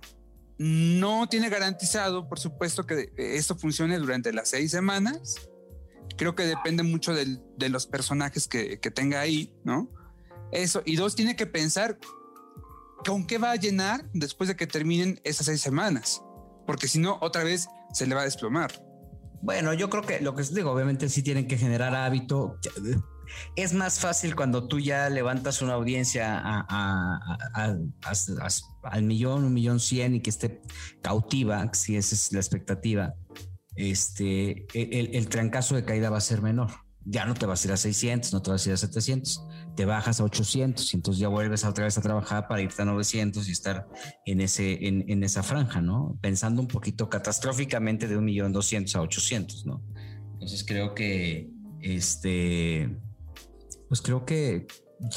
no 0.58 1.28
tiene 1.28 1.50
garantizado, 1.50 2.30
por 2.30 2.40
supuesto, 2.40 2.86
que 2.86 3.12
esto 3.18 3.58
funcione 3.58 3.98
durante 3.98 4.32
las 4.32 4.48
seis 4.48 4.72
semanas 4.72 5.50
creo 6.16 6.36
que 6.36 6.44
depende 6.44 6.84
mucho 6.84 7.14
de 7.14 7.70
los 7.70 7.88
personajes 7.88 8.48
que, 8.48 8.80
que 8.80 8.92
tenga 8.92 9.20
ahí, 9.20 9.54
¿no? 9.64 9.90
Eso, 10.54 10.82
y 10.86 10.96
dos, 10.96 11.16
tiene 11.16 11.36
que 11.36 11.48
pensar 11.48 11.98
con 13.04 13.26
qué 13.26 13.40
va 13.40 13.52
a 13.52 13.56
llenar 13.56 14.08
después 14.14 14.48
de 14.48 14.56
que 14.56 14.68
terminen 14.68 15.20
esas 15.24 15.48
seis 15.48 15.60
semanas, 15.60 16.22
porque 16.66 16.88
si 16.88 17.00
no, 17.00 17.18
otra 17.22 17.44
vez 17.44 17.68
se 17.94 18.08
le 18.08 18.16
va 18.16 18.22
a 18.22 18.26
desplomar. 18.26 18.72
Bueno, 19.42 19.74
yo 19.74 19.90
creo 19.90 20.04
que 20.04 20.20
lo 20.22 20.36
que 20.36 20.44
digo, 20.44 20.72
obviamente 20.72 21.10
sí 21.10 21.22
tienen 21.22 21.48
que 21.48 21.58
generar 21.58 21.96
hábito. 21.96 22.58
Es 23.56 23.74
más 23.74 24.00
fácil 24.00 24.36
cuando 24.36 24.68
tú 24.68 24.80
ya 24.80 25.10
levantas 25.10 25.62
una 25.62 25.74
audiencia 25.74 26.40
al 28.84 29.04
millón, 29.04 29.44
un 29.44 29.54
millón 29.54 29.80
cien 29.80 30.16
y 30.16 30.22
que 30.22 30.30
esté 30.30 30.62
cautiva, 31.02 31.70
si 31.74 31.98
esa 31.98 32.16
es 32.16 32.32
la 32.32 32.40
expectativa. 32.40 33.16
Este, 33.76 34.66
el, 34.74 35.16
el 35.16 35.30
trancazo 35.30 35.76
de 35.76 35.84
caída 35.84 36.10
va 36.10 36.18
a 36.18 36.22
ser 36.22 36.42
menor 36.42 36.72
ya 37.06 37.26
no 37.26 37.34
te 37.34 37.46
vas 37.46 37.64
a 37.64 37.68
ir 37.68 37.74
a 37.74 37.78
600, 37.78 38.34
no 38.34 38.42
te 38.42 38.52
vas 38.52 38.66
a 38.66 38.70
ir 38.70 38.74
a 38.74 38.78
700, 38.78 39.46
te 39.76 39.86
bajas 39.86 40.20
a 40.20 40.24
800 40.24 40.94
y 40.94 40.98
entonces 40.98 41.20
ya 41.20 41.28
vuelves 41.28 41.66
otra 41.66 41.86
vez 41.86 41.98
a 41.98 42.02
trabajar 42.02 42.48
para 42.48 42.62
irte 42.62 42.82
a 42.82 42.86
900 42.86 43.48
y 43.48 43.52
estar 43.52 43.88
en, 44.26 44.42
ese, 44.42 44.88
en, 44.88 45.24
esa 45.24 45.44
franja, 45.44 45.82
¿no? 45.82 46.18
Pensando 46.22 46.62
un 46.62 46.68
poquito 46.68 47.10
catastróficamente 47.10 48.08
de 48.08 48.18
un 48.18 48.26
millón 48.26 48.54
doscientos 48.54 48.96
a 48.96 49.02
800, 49.02 49.66
¿no? 49.66 49.82
Entonces 50.34 50.64
creo 50.66 50.94
que, 50.94 51.50
este, 51.82 52.98
pues 53.88 54.02
creo 54.02 54.26
que 54.26 54.68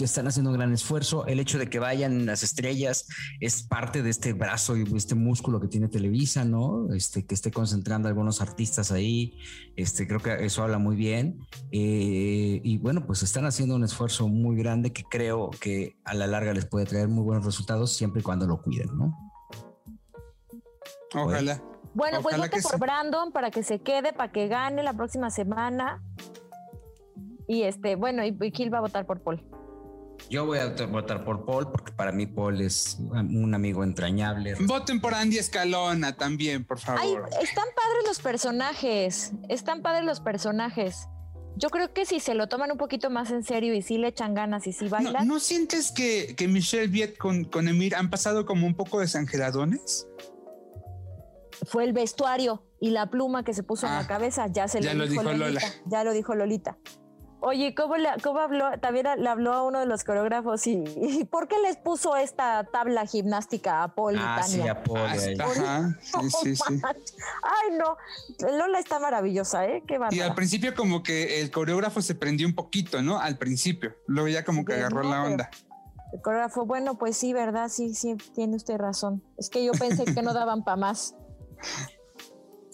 están 0.01 0.27
haciendo 0.27 0.51
un 0.51 0.57
gran 0.57 0.73
esfuerzo. 0.73 1.27
El 1.27 1.41
hecho 1.41 1.59
de 1.59 1.69
que 1.69 1.79
vayan 1.79 2.27
las 2.27 2.43
estrellas 2.43 3.07
es 3.41 3.63
parte 3.63 4.03
de 4.03 4.11
este 4.11 4.33
brazo 4.33 4.77
y 4.77 4.85
este 4.97 5.15
músculo 5.15 5.61
que 5.61 5.69
tiene 5.69 5.89
Televisa, 5.89 6.45
¿no? 6.45 6.93
Este, 6.93 7.25
que 7.27 7.35
esté 7.35 7.51
concentrando 7.51 8.09
a 8.09 8.11
algunos 8.11 8.41
artistas 8.41 8.93
ahí. 8.93 9.39
Este, 9.77 10.07
creo 10.07 10.21
que 10.21 10.45
eso 10.45 10.63
habla 10.63 10.79
muy 10.79 10.97
bien. 10.97 11.39
Eh, 11.73 12.61
y 12.63 12.79
bueno, 12.79 13.07
pues 13.07 13.23
están 13.23 13.47
haciendo 13.47 13.77
un 13.77 13.85
esfuerzo 13.85 14.29
muy 14.29 14.57
grande 14.57 14.93
que 14.93 15.05
creo 15.05 15.51
que 15.51 15.97
a 16.05 16.15
la 16.15 16.27
larga 16.27 16.53
les 16.53 16.67
puede 16.67 16.87
traer 16.87 17.09
muy 17.09 17.25
buenos 17.25 17.45
resultados 17.45 17.93
siempre 17.93 18.21
y 18.21 18.23
cuando 18.23 18.47
lo 18.47 18.61
cuiden, 18.61 18.97
¿no? 18.97 19.17
Ojalá. 21.15 21.63
Bueno, 21.95 22.21
pues 22.21 22.37
vote 22.37 22.61
por 22.61 22.79
Brandon 22.79 23.33
para 23.33 23.51
que 23.51 23.63
se 23.63 23.79
quede, 23.79 24.13
para 24.13 24.31
que 24.31 24.49
gane 24.49 24.83
la 24.83 24.93
próxima 24.93 25.31
semana. 25.31 26.03
Y 27.49 27.63
este, 27.63 27.97
bueno, 27.97 28.23
y 28.25 28.37
Gil 28.53 28.73
va 28.73 28.79
a 28.79 28.83
votar 28.83 29.07
por 29.07 29.23
Paul. 29.23 29.43
Yo 30.29 30.45
voy 30.45 30.59
a 30.59 30.75
votar 30.87 31.25
por 31.25 31.45
Paul 31.45 31.71
porque 31.71 31.93
para 31.93 32.13
mí 32.13 32.27
Paul 32.27 32.61
es 32.61 32.99
un 32.99 33.55
amigo 33.55 33.85
entrañable. 33.85 34.55
Voten 34.61 35.01
por 35.01 35.15
Andy 35.15 35.39
Escalona 35.39 36.17
también, 36.17 36.65
por 36.65 36.79
favor. 36.79 37.29
están 37.41 37.65
padres 37.75 38.05
los 38.07 38.21
personajes, 38.21 39.33
están 39.49 39.83
padres 39.83 40.05
los 40.05 40.21
personajes. 40.21 41.09
Yo 41.59 41.71
creo 41.71 41.93
que 41.95 42.05
si 42.05 42.21
se 42.21 42.35
lo 42.35 42.49
toman 42.49 42.71
un 42.71 42.77
poquito 42.77 43.09
más 43.09 43.31
en 43.31 43.43
serio 43.43 43.73
y 43.75 43.81
si 43.81 43.97
le 43.97 44.09
echan 44.09 44.35
ganas 44.35 44.67
y 44.67 44.73
si 44.73 44.89
bailan. 44.89 45.27
¿No, 45.27 45.41
sientes 45.41 45.91
que, 45.91 46.35
que, 46.37 46.49
Michelle 46.49 46.89
Viet 46.89 47.17
con, 47.17 47.45
con 47.45 47.67
Emir 47.67 47.95
han 47.95 48.11
pasado 48.11 48.45
como 48.45 48.67
un 48.67 48.75
poco 48.75 49.01
desangeladones? 49.01 50.07
Fue 51.65 51.85
el 51.85 51.95
vestuario 51.95 52.63
y 52.79 52.91
la 52.91 53.09
pluma 53.09 53.43
que 53.43 53.55
se 53.55 53.63
puso 53.63 53.87
en 53.87 53.93
la 53.93 54.01
ah, 54.01 54.07
cabeza, 54.07 54.49
ya 54.49 54.69
se 54.69 54.83
lo 54.83 55.07
dijo, 55.07 55.23
Lola. 55.23 55.63
Ya 55.87 56.05
lo 56.05 56.13
dijo 56.13 56.35
Lolita. 56.35 56.77
Oye, 57.41 57.75
¿cómo, 57.75 57.97
le, 57.97 58.09
cómo 58.23 58.41
habló? 58.41 58.79
También 58.81 59.07
le 59.19 59.29
habló 59.29 59.53
a 59.53 59.63
uno 59.63 59.81
de 59.81 59.87
los 59.87 60.05
coreógrafos 60.05 60.67
y, 60.67 60.83
¿por 61.31 61.49
qué 61.49 61.57
les 61.59 61.77
puso 61.77 62.17
esta 62.17 62.65
tabla 62.65 63.07
gimnástica 63.07 63.83
a 63.83 63.95
Paul 63.95 64.17
ah, 64.19 64.39
y 64.39 64.41
Tania? 64.41 64.65
Sí, 64.65 64.69
a 64.69 64.83
Paul. 64.83 65.01
Ajá, 65.41 65.99
sí, 66.01 66.31
sí, 66.31 66.57
sí. 66.57 66.81
Ay, 67.43 67.77
no, 67.79 67.97
Lola 68.41 68.79
está 68.79 68.99
maravillosa, 68.99 69.67
¿eh? 69.67 69.83
Qué 69.87 69.99
Y 70.11 70.21
al 70.21 70.35
principio 70.35 70.75
como 70.75 71.03
que 71.03 71.41
el 71.41 71.51
coreógrafo 71.51 72.01
se 72.01 72.15
prendió 72.15 72.47
un 72.47 72.55
poquito, 72.55 73.03
¿no? 73.03 73.21
Al 73.21 73.37
principio, 73.37 73.95
luego 74.07 74.29
ya 74.29 74.45
como 74.45 74.65
que 74.65 74.75
agarró 74.75 75.03
la 75.03 75.25
onda. 75.25 75.51
El 76.13 76.23
coreógrafo, 76.23 76.65
bueno, 76.65 76.97
pues 76.97 77.17
sí, 77.17 77.33
¿verdad? 77.35 77.69
Sí, 77.69 77.95
sí, 77.95 78.17
tiene 78.35 78.57
usted 78.57 78.79
razón. 78.79 79.23
Es 79.37 79.51
que 79.51 79.65
yo 79.65 79.73
pensé 79.73 80.05
que 80.07 80.23
no 80.23 80.33
daban 80.33 80.65
para 80.65 80.77
más. 80.77 81.15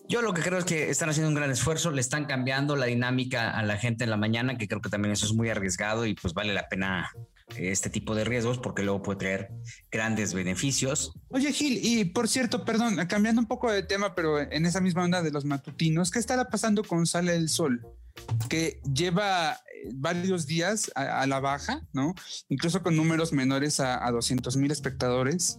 Yo 0.08 0.20
lo 0.20 0.34
que 0.34 0.42
creo 0.42 0.58
es 0.58 0.64
que 0.64 0.90
están 0.90 1.08
haciendo 1.08 1.28
un 1.28 1.34
gran 1.34 1.50
esfuerzo, 1.50 1.90
le 1.90 2.00
están 2.00 2.26
cambiando 2.26 2.76
la 2.76 2.86
dinámica 2.86 3.50
a 3.50 3.62
la 3.62 3.76
gente 3.76 4.04
en 4.04 4.10
la 4.10 4.16
mañana, 4.16 4.58
que 4.58 4.68
creo 4.68 4.80
que 4.80 4.90
también 4.90 5.12
eso 5.12 5.26
es 5.26 5.32
muy 5.32 5.48
arriesgado 5.48 6.06
y 6.06 6.14
pues 6.14 6.34
vale 6.34 6.52
la 6.52 6.68
pena 6.68 7.10
este 7.56 7.90
tipo 7.90 8.14
de 8.14 8.24
riesgos 8.24 8.58
porque 8.58 8.82
luego 8.82 9.02
puede 9.02 9.18
traer 9.18 9.50
grandes 9.90 10.34
beneficios. 10.34 11.12
Oye 11.28 11.52
Gil, 11.52 11.80
y 11.82 12.04
por 12.04 12.28
cierto, 12.28 12.64
perdón, 12.64 12.96
cambiando 13.08 13.40
un 13.40 13.46
poco 13.46 13.70
de 13.70 13.82
tema, 13.82 14.14
pero 14.14 14.40
en 14.40 14.66
esa 14.66 14.80
misma 14.80 15.04
onda 15.04 15.22
de 15.22 15.30
los 15.30 15.44
matutinos, 15.44 16.10
¿qué 16.10 16.18
estará 16.18 16.48
pasando 16.48 16.82
con 16.82 17.06
Sale 17.06 17.34
el 17.34 17.48
Sol? 17.48 17.86
Que 18.48 18.80
lleva 18.92 19.52
eh, 19.52 19.88
varios 19.94 20.46
días 20.46 20.90
a, 20.94 21.26
la 21.26 21.40
baja, 21.40 21.82
¿no? 21.92 22.14
Incluso 22.48 22.82
con 22.82 22.96
números 22.96 23.32
menores 23.32 23.80
a, 23.80 24.06
a 24.06 24.10
200 24.10 24.56
mil 24.56 24.70
espectadores. 24.70 25.58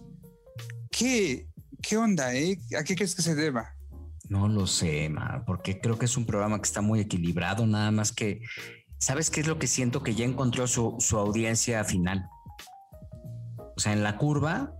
¿Qué, 0.90 1.48
¿Qué 1.82 1.96
onda, 1.96 2.34
eh? 2.34 2.58
¿A 2.78 2.84
qué 2.84 2.94
crees 2.94 3.14
que 3.14 3.22
se 3.22 3.34
deba? 3.34 3.74
No 4.28 4.48
lo 4.48 4.66
sé, 4.66 5.12
porque 5.46 5.80
creo 5.80 5.98
que 5.98 6.06
es 6.06 6.16
un 6.16 6.24
programa 6.24 6.58
que 6.58 6.64
está 6.64 6.80
muy 6.80 7.00
equilibrado, 7.00 7.66
nada 7.66 7.90
más 7.90 8.12
que, 8.12 8.40
¿sabes 8.98 9.30
qué 9.30 9.40
es 9.40 9.46
lo 9.46 9.58
que 9.58 9.66
siento? 9.66 10.02
Que 10.02 10.14
ya 10.14 10.24
encontró 10.24 10.66
su, 10.66 10.98
audiencia 11.12 11.84
final. 11.84 12.24
O 13.76 13.80
sea, 13.80 13.92
en 13.92 14.02
la 14.02 14.16
curva, 14.16 14.72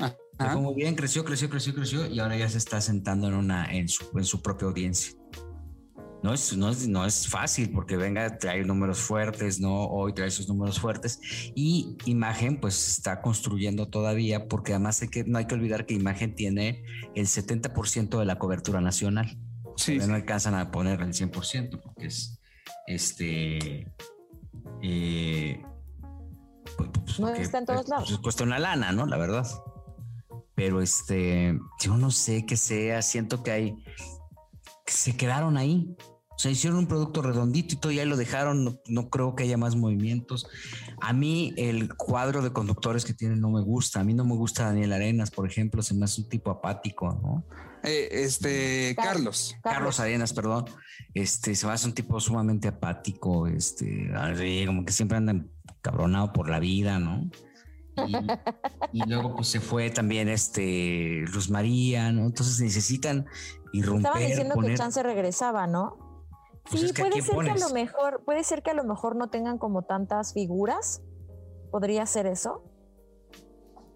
ah, 0.00 0.56
muy 0.56 0.74
bien, 0.74 0.96
creció, 0.96 1.24
creció, 1.24 1.48
creció, 1.48 1.74
creció, 1.74 2.06
y 2.06 2.18
ahora 2.18 2.36
ya 2.36 2.48
se 2.48 2.58
está 2.58 2.80
sentando 2.80 3.28
en 3.28 3.34
una, 3.34 3.66
en 3.72 3.88
su, 3.88 4.06
en 4.16 4.24
su 4.24 4.42
propia 4.42 4.68
audiencia 4.68 5.18
no 6.22 6.34
es, 6.34 6.56
no 6.56 6.68
es, 6.70 6.88
no 6.88 7.06
es 7.06 7.28
fácil 7.28 7.70
porque 7.70 7.96
venga, 7.96 8.38
trae 8.38 8.64
números 8.64 8.98
fuertes, 8.98 9.60
¿no? 9.60 9.84
Hoy 9.86 10.12
trae 10.12 10.28
esos 10.28 10.48
números 10.48 10.80
fuertes 10.80 11.20
y 11.54 11.96
Imagen 12.06 12.60
pues 12.60 12.88
está 12.88 13.20
construyendo 13.20 13.88
todavía 13.88 14.48
porque 14.48 14.72
además 14.72 15.00
hay 15.02 15.08
que, 15.08 15.24
no 15.24 15.38
hay 15.38 15.46
que 15.46 15.54
olvidar 15.54 15.86
que 15.86 15.94
Imagen 15.94 16.34
tiene 16.34 16.82
el 17.14 17.26
70% 17.26 18.18
de 18.18 18.24
la 18.24 18.38
cobertura 18.38 18.80
nacional. 18.80 19.38
Sí. 19.76 19.98
No 19.98 20.14
alcanzan 20.14 20.54
a 20.54 20.70
poner 20.72 21.00
el 21.00 21.12
100% 21.12 21.80
porque 21.82 22.06
es 22.06 22.40
este... 22.86 23.92
Eh, 24.82 25.62
pues, 26.76 26.90
pues, 26.92 27.20
no 27.20 27.28
está 27.30 27.58
en 27.58 27.66
todos 27.66 27.86
pues, 27.86 27.90
lados. 27.90 28.18
cuesta 28.18 28.44
una 28.44 28.58
lana, 28.58 28.92
¿no? 28.92 29.06
La 29.06 29.16
verdad. 29.16 29.46
Pero 30.54 30.82
este, 30.82 31.58
yo 31.80 31.96
no 31.96 32.10
sé 32.10 32.44
qué 32.44 32.56
sea, 32.56 33.02
siento 33.02 33.44
que 33.44 33.50
hay 33.52 33.84
se 34.92 35.16
quedaron 35.16 35.56
ahí. 35.56 35.96
O 36.30 36.40
sea, 36.40 36.52
hicieron 36.52 36.78
un 36.78 36.86
producto 36.86 37.20
redondito 37.20 37.74
y 37.74 37.78
todo, 37.78 37.90
y 37.90 37.98
ahí 37.98 38.06
lo 38.06 38.16
dejaron. 38.16 38.80
No, 38.86 39.10
creo 39.10 39.34
que 39.34 39.42
haya 39.42 39.56
más 39.56 39.74
movimientos. 39.74 40.46
A 41.00 41.12
mí, 41.12 41.52
el 41.56 41.92
cuadro 41.96 42.42
de 42.42 42.52
conductores 42.52 43.04
que 43.04 43.12
tienen 43.12 43.40
no 43.40 43.50
me 43.50 43.60
gusta. 43.60 44.00
A 44.00 44.04
mí 44.04 44.14
no 44.14 44.24
me 44.24 44.36
gusta 44.36 44.66
Daniel 44.66 44.92
Arenas, 44.92 45.32
por 45.32 45.48
ejemplo, 45.48 45.82
se 45.82 45.94
me 45.94 46.04
hace 46.04 46.20
un 46.20 46.28
tipo 46.28 46.52
apático, 46.52 47.12
¿no? 47.20 47.44
Eh, 47.82 48.08
este, 48.12 48.94
Carlos. 48.96 49.56
Carlos. 49.64 49.98
Arenas, 49.98 50.32
perdón. 50.32 50.66
Este, 51.12 51.56
se 51.56 51.66
me 51.66 51.72
hace 51.72 51.88
un 51.88 51.94
tipo 51.94 52.20
sumamente 52.20 52.68
apático, 52.68 53.48
este, 53.48 54.10
como 54.66 54.84
que 54.84 54.92
siempre 54.92 55.16
andan 55.16 55.50
cabronado 55.80 56.32
por 56.32 56.48
la 56.48 56.60
vida, 56.60 57.00
¿no? 57.00 57.28
Y, 58.92 59.02
luego 59.06 59.34
pues 59.36 59.48
se 59.48 59.60
fue 59.60 59.90
también 59.90 60.28
este 60.28 61.24
Luz 61.32 61.50
María, 61.50 62.12
¿no? 62.12 62.26
Entonces 62.26 62.60
necesitan 62.60 63.26
irrumper. 63.72 64.06
Estaban 64.06 64.28
diciendo 64.28 64.54
que 64.60 64.74
Chance 64.74 65.02
regresaba, 65.02 65.66
¿no? 65.66 66.22
Pues 66.70 66.82
sí, 66.82 66.92
puede 66.92 67.22
ser 67.22 67.38
que 67.38 67.50
a 67.50 67.56
lo 67.56 67.70
mejor, 67.70 68.24
puede 68.24 68.44
ser 68.44 68.62
que 68.62 68.70
a 68.70 68.74
lo 68.74 68.84
mejor 68.84 69.16
no 69.16 69.30
tengan 69.30 69.58
como 69.58 69.82
tantas 69.82 70.34
figuras. 70.34 71.02
¿Podría 71.70 72.06
ser 72.06 72.26
eso? 72.26 72.62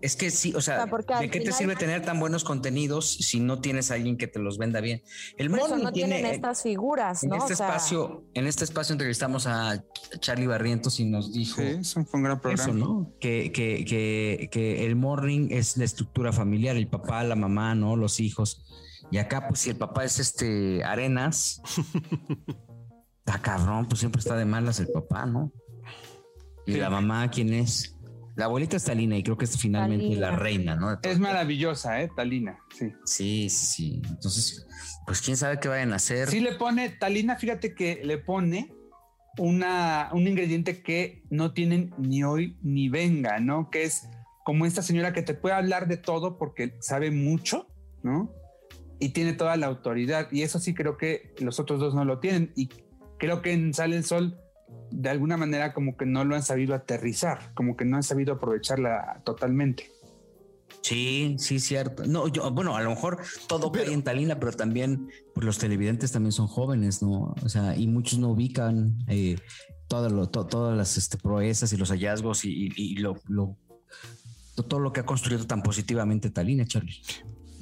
Es 0.03 0.17
que 0.17 0.33
sí, 0.33 0.53
o 0.55 0.61
sea, 0.61 0.85
¿de 1.21 1.31
qué 1.31 1.41
te 1.41 1.53
sirve 1.53 1.77
tener 1.77 2.03
tan 2.03 2.19
buenos 2.19 2.43
contenidos 2.43 3.09
si 3.09 3.39
no 3.39 3.61
tienes 3.61 3.93
a 3.93 3.95
alguien 3.95 4.17
que 4.17 4.27
te 4.27 4.41
los 4.41 4.59
venda 4.59 4.81
bien? 4.81 5.01
El 5.39 5.49
Por 5.49 5.79
no 5.81 5.93
tienen 5.93 6.27
estas 6.27 6.63
figuras, 6.63 7.23
¿no? 7.23 7.37
En 7.37 7.41
este 7.41 7.53
espacio, 7.53 8.25
en 8.35 8.49
este 8.49 8.65
espacio 8.65 8.95
entrevistamos 8.95 9.47
a 9.47 9.85
Charlie 10.19 10.49
Barrientos 10.49 10.99
y 10.99 11.05
nos 11.05 11.33
dijo 11.33 11.63
sí, 11.83 12.05
fue 12.05 12.19
un 12.19 12.25
gran 12.25 12.41
programa. 12.41 12.73
¿no? 12.73 13.13
Que, 13.21 13.53
que, 13.53 13.85
que, 13.85 14.49
que, 14.51 14.85
el 14.87 14.97
morning 14.97 15.49
es 15.51 15.77
la 15.77 15.85
estructura 15.85 16.33
familiar, 16.33 16.77
el 16.77 16.89
papá, 16.89 17.23
la 17.23 17.37
mamá, 17.37 17.77
¿no? 17.77 17.95
Los 17.95 18.19
hijos. 18.19 18.67
Y 19.13 19.19
acá, 19.19 19.47
pues, 19.47 19.61
si 19.61 19.71
el 19.71 19.77
papá 19.77 20.05
es 20.05 20.19
este 20.19 20.83
Arenas, 20.83 21.63
está 23.25 23.41
cabrón, 23.41 23.87
pues 23.87 24.01
siempre 24.01 24.19
está 24.19 24.35
de 24.35 24.47
malas 24.47 24.81
el 24.81 24.89
papá, 24.89 25.27
¿no? 25.27 25.53
Y 26.67 26.73
la 26.73 26.91
mamá, 26.91 27.31
¿quién 27.31 27.53
es? 27.55 27.97
La 28.35 28.47
abuelita 28.47 28.77
es 28.77 28.85
Talina 28.85 29.17
y 29.17 29.23
creo 29.23 29.37
que 29.37 29.45
es 29.45 29.59
finalmente 29.59 30.17
la 30.17 30.31
reina, 30.31 30.75
¿no? 30.75 30.99
Es 31.03 31.19
maravillosa, 31.19 32.01
¿eh? 32.03 32.11
Talina, 32.15 32.59
sí. 32.75 32.93
Sí, 33.05 33.49
sí, 33.51 33.67
sí. 33.67 34.03
Entonces, 34.09 34.67
pues 35.07 35.21
quién 35.21 35.37
sabe 35.37 35.61
qué 35.61 35.69
vayan 35.69 35.93
a 35.93 35.97
hacer. 35.97 36.29
Sí 36.29 36.41
le 36.41 36.55
pone, 36.55 36.89
Talina, 36.89 37.37
fíjate 37.37 37.75
que 37.75 38.01
le 38.03 38.19
pone 38.19 38.73
una, 39.39 40.11
un 40.13 40.27
ingrediente 40.27 40.83
que 40.83 41.23
no 41.31 41.53
tienen 41.53 41.95
ni 41.99 42.25
hoy 42.25 42.57
ni 42.63 42.89
venga, 42.89 43.39
¿no? 43.39 43.71
Que 43.71 43.85
es 43.85 44.09
como 44.45 44.67
esta 44.67 44.83
señora 44.83 45.13
que 45.13 45.23
te 45.23 45.35
puede 45.35 45.55
hablar 45.55 45.87
de 45.87 45.97
todo 45.97 46.39
porque 46.39 46.75
sabe 46.81 47.11
mucho, 47.11 47.67
¿no? 48.03 48.33
Y 48.99 49.11
tiene 49.11 49.33
toda 49.33 49.57
la 49.57 49.67
autoridad. 49.67 50.29
Y 50.33 50.43
eso 50.43 50.59
sí 50.59 50.75
creo 50.75 50.97
que 50.97 51.35
los 51.39 51.61
otros 51.61 51.81
dos 51.81 51.95
no 51.95 52.05
lo 52.05 52.19
tienen. 52.19 52.53
Y 52.57 52.69
creo 53.19 53.43
que 53.43 53.53
en 53.53 53.75
Sale 53.75 53.97
el 53.97 54.05
Sol 54.05 54.39
de 54.93 55.09
alguna 55.11 55.37
manera 55.37 55.73
como 55.73 55.97
que 55.97 56.07
no 56.07 56.25
lo 56.25 56.35
han 56.35 56.43
sabido 56.43 56.75
aterrizar, 56.75 57.53
como 57.55 57.77
que 57.77 57.85
no 57.85 57.97
han 57.97 58.03
sabido 58.03 58.35
aprovecharla 58.35 59.23
totalmente. 59.25 59.91
Sí, 60.83 61.37
sí, 61.39 61.61
cierto. 61.61 62.05
No, 62.07 62.29
yo, 62.29 62.51
bueno, 62.51 62.77
a 62.77 62.83
lo 62.83 62.91
mejor 62.91 63.19
todo 63.47 63.71
pero, 63.71 63.91
en 63.93 64.03
Talina, 64.03 64.41
pero 64.41 64.53
también 64.53 65.09
pues, 65.35 65.45
los 65.45 65.59
televidentes 65.59 66.13
también 66.13 66.33
son 66.33 66.49
jóvenes, 66.49 67.03
¿no? 67.03 67.35
O 67.43 67.49
sea, 67.49 67.77
y 67.77 67.87
muchos 67.87 68.19
no 68.19 68.31
ubican 68.31 68.99
eh, 69.07 69.39
todo 69.87 70.09
lo, 70.09 70.29
to, 70.29 70.47
todas 70.47 70.77
las 70.77 70.97
este, 70.97 71.19
proezas 71.19 71.73
y 71.73 71.77
los 71.77 71.91
hallazgos 71.91 72.45
y, 72.45 72.67
y, 72.67 72.73
y 72.77 72.97
lo, 72.97 73.21
lo, 73.29 73.57
todo 74.69 74.81
lo 74.81 74.93
que 74.93 75.01
ha 75.01 75.07
construido 75.07 75.47
tan 75.47 75.63
positivamente 75.63 76.31
Talina, 76.31 76.67
Charlie. 76.67 77.01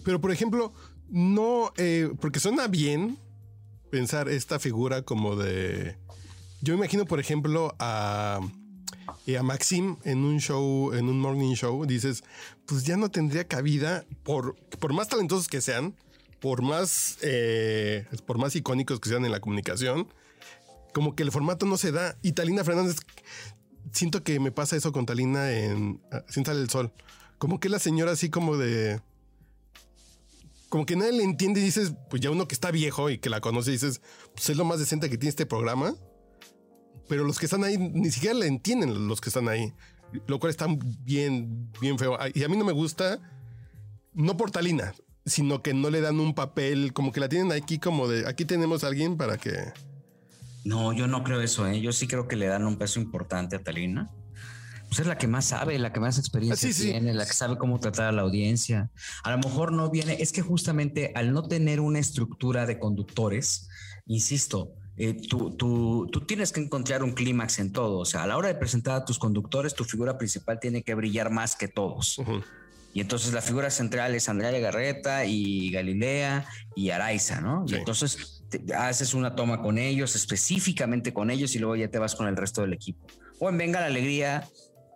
Pero, 0.04 0.20
por 0.20 0.30
ejemplo, 0.30 0.72
no, 1.10 1.72
eh, 1.76 2.10
porque 2.20 2.40
suena 2.40 2.68
bien 2.68 3.18
pensar 3.90 4.28
esta 4.28 4.58
figura 4.58 5.02
como 5.02 5.36
de... 5.36 5.98
Yo 6.62 6.74
imagino, 6.74 7.06
por 7.06 7.20
ejemplo, 7.20 7.74
a 7.78 8.40
y 9.26 9.36
a 9.36 9.42
Maxim 9.42 9.96
en 10.04 10.24
un 10.24 10.40
show, 10.40 10.92
en 10.92 11.08
un 11.08 11.20
morning 11.20 11.54
show, 11.54 11.84
dices, 11.86 12.24
pues 12.66 12.84
ya 12.84 12.96
no 12.96 13.10
tendría 13.10 13.46
cabida 13.46 14.04
por, 14.22 14.56
por 14.78 14.92
más 14.92 15.08
talentosos 15.08 15.48
que 15.48 15.60
sean, 15.60 15.94
por 16.40 16.62
más, 16.62 17.18
eh, 17.22 18.06
por 18.26 18.38
más 18.38 18.56
icónicos 18.56 19.00
que 19.00 19.08
sean 19.08 19.24
en 19.24 19.32
la 19.32 19.40
comunicación, 19.40 20.08
como 20.92 21.14
que 21.14 21.22
el 21.22 21.32
formato 21.32 21.66
no 21.66 21.76
se 21.76 21.92
da. 21.92 22.16
Y 22.22 22.32
Talina 22.32 22.64
Fernández, 22.64 22.96
siento 23.92 24.22
que 24.22 24.40
me 24.40 24.52
pasa 24.52 24.76
eso 24.76 24.92
con 24.92 25.06
Talina 25.06 25.52
en 25.52 26.00
Sin 26.28 26.44
Sale 26.44 26.60
el 26.60 26.70
Sol. 26.70 26.92
Como 27.38 27.60
que 27.60 27.68
la 27.68 27.78
señora 27.78 28.12
así 28.12 28.30
como 28.30 28.56
de... 28.56 29.00
Como 30.68 30.86
que 30.86 30.94
nadie 30.94 31.12
le 31.12 31.24
entiende 31.24 31.60
y 31.60 31.64
dices, 31.64 31.94
pues 32.08 32.22
ya 32.22 32.30
uno 32.30 32.46
que 32.46 32.54
está 32.54 32.70
viejo 32.70 33.10
y 33.10 33.18
que 33.18 33.28
la 33.28 33.40
conoce, 33.40 33.72
dices, 33.72 34.00
pues 34.34 34.50
es 34.50 34.56
lo 34.56 34.64
más 34.64 34.78
decente 34.78 35.10
que 35.10 35.18
tiene 35.18 35.30
este 35.30 35.46
programa 35.46 35.96
pero 37.10 37.24
los 37.24 37.40
que 37.40 37.46
están 37.46 37.64
ahí 37.64 37.76
ni 37.76 38.08
siquiera 38.12 38.38
le 38.38 38.46
entienden 38.46 39.08
los 39.08 39.20
que 39.20 39.30
están 39.30 39.48
ahí, 39.48 39.72
lo 40.28 40.38
cual 40.38 40.50
está 40.50 40.68
bien, 41.02 41.68
bien 41.80 41.98
feo. 41.98 42.16
Y 42.32 42.44
a 42.44 42.48
mí 42.48 42.56
no 42.56 42.64
me 42.64 42.70
gusta, 42.70 43.18
no 44.14 44.36
por 44.36 44.52
Talina, 44.52 44.94
sino 45.26 45.60
que 45.60 45.74
no 45.74 45.90
le 45.90 46.02
dan 46.02 46.20
un 46.20 46.36
papel, 46.36 46.92
como 46.92 47.10
que 47.10 47.18
la 47.18 47.28
tienen 47.28 47.50
aquí 47.50 47.80
como 47.80 48.06
de, 48.06 48.28
aquí 48.28 48.44
tenemos 48.44 48.84
a 48.84 48.86
alguien 48.86 49.16
para 49.16 49.38
que... 49.38 49.50
No, 50.64 50.92
yo 50.92 51.08
no 51.08 51.24
creo 51.24 51.40
eso, 51.40 51.66
¿eh? 51.66 51.80
yo 51.80 51.90
sí 51.90 52.06
creo 52.06 52.28
que 52.28 52.36
le 52.36 52.46
dan 52.46 52.64
un 52.64 52.78
peso 52.78 53.00
importante 53.00 53.56
a 53.56 53.58
Talina. 53.64 54.08
Pues 54.86 55.00
es 55.00 55.06
la 55.08 55.18
que 55.18 55.26
más 55.26 55.46
sabe, 55.46 55.76
la 55.80 55.92
que 55.92 55.98
más 55.98 56.16
experiencia 56.16 56.68
ah, 56.68 56.72
sí, 56.72 56.90
tiene, 56.92 57.10
sí. 57.10 57.16
la 57.16 57.26
que 57.26 57.32
sabe 57.32 57.58
cómo 57.58 57.80
tratar 57.80 58.06
a 58.06 58.12
la 58.12 58.22
audiencia. 58.22 58.92
A 59.24 59.32
lo 59.32 59.38
mejor 59.38 59.72
no 59.72 59.90
viene, 59.90 60.18
es 60.20 60.30
que 60.30 60.42
justamente 60.42 61.10
al 61.16 61.32
no 61.32 61.42
tener 61.48 61.80
una 61.80 61.98
estructura 61.98 62.66
de 62.66 62.78
conductores, 62.78 63.68
insisto, 64.06 64.76
eh, 65.02 65.14
tú, 65.14 65.56
tú, 65.56 66.10
tú, 66.12 66.20
tienes 66.20 66.52
que 66.52 66.60
encontrar 66.60 67.02
un 67.02 67.12
clímax 67.12 67.58
en 67.58 67.72
todo. 67.72 68.00
O 68.00 68.04
sea, 68.04 68.24
a 68.24 68.26
la 68.26 68.36
hora 68.36 68.48
de 68.48 68.54
presentar 68.54 68.96
a 68.96 69.04
tus 69.06 69.18
conductores, 69.18 69.74
tu 69.74 69.84
figura 69.84 70.18
principal 70.18 70.60
tiene 70.60 70.82
que 70.82 70.94
brillar 70.94 71.30
más 71.30 71.56
que 71.56 71.68
todos. 71.68 72.18
Uh 72.18 72.24
-huh. 72.24 72.44
Y 72.92 73.00
entonces 73.00 73.32
la 73.32 73.40
figura 73.40 73.70
central 73.70 74.14
es 74.14 74.28
Andrea 74.28 74.52
Legarreta 74.52 75.24
y 75.24 75.70
Galilea 75.70 76.44
y 76.76 76.90
Araiza, 76.90 77.40
¿no? 77.40 77.66
Sí. 77.66 77.76
Y 77.76 77.78
entonces 77.78 78.42
te, 78.50 78.74
haces 78.74 79.14
una 79.14 79.34
toma 79.34 79.62
con 79.62 79.78
ellos, 79.78 80.14
específicamente 80.16 81.14
con 81.14 81.30
ellos, 81.30 81.54
y 81.54 81.60
luego 81.60 81.76
ya 81.76 81.88
te 81.88 81.98
vas 81.98 82.14
con 82.14 82.26
el 82.28 82.36
resto 82.36 82.60
del 82.60 82.74
equipo. 82.74 83.06
O 83.38 83.48
en 83.48 83.56
Venga 83.56 83.80
la 83.80 83.86
Alegría, 83.86 84.46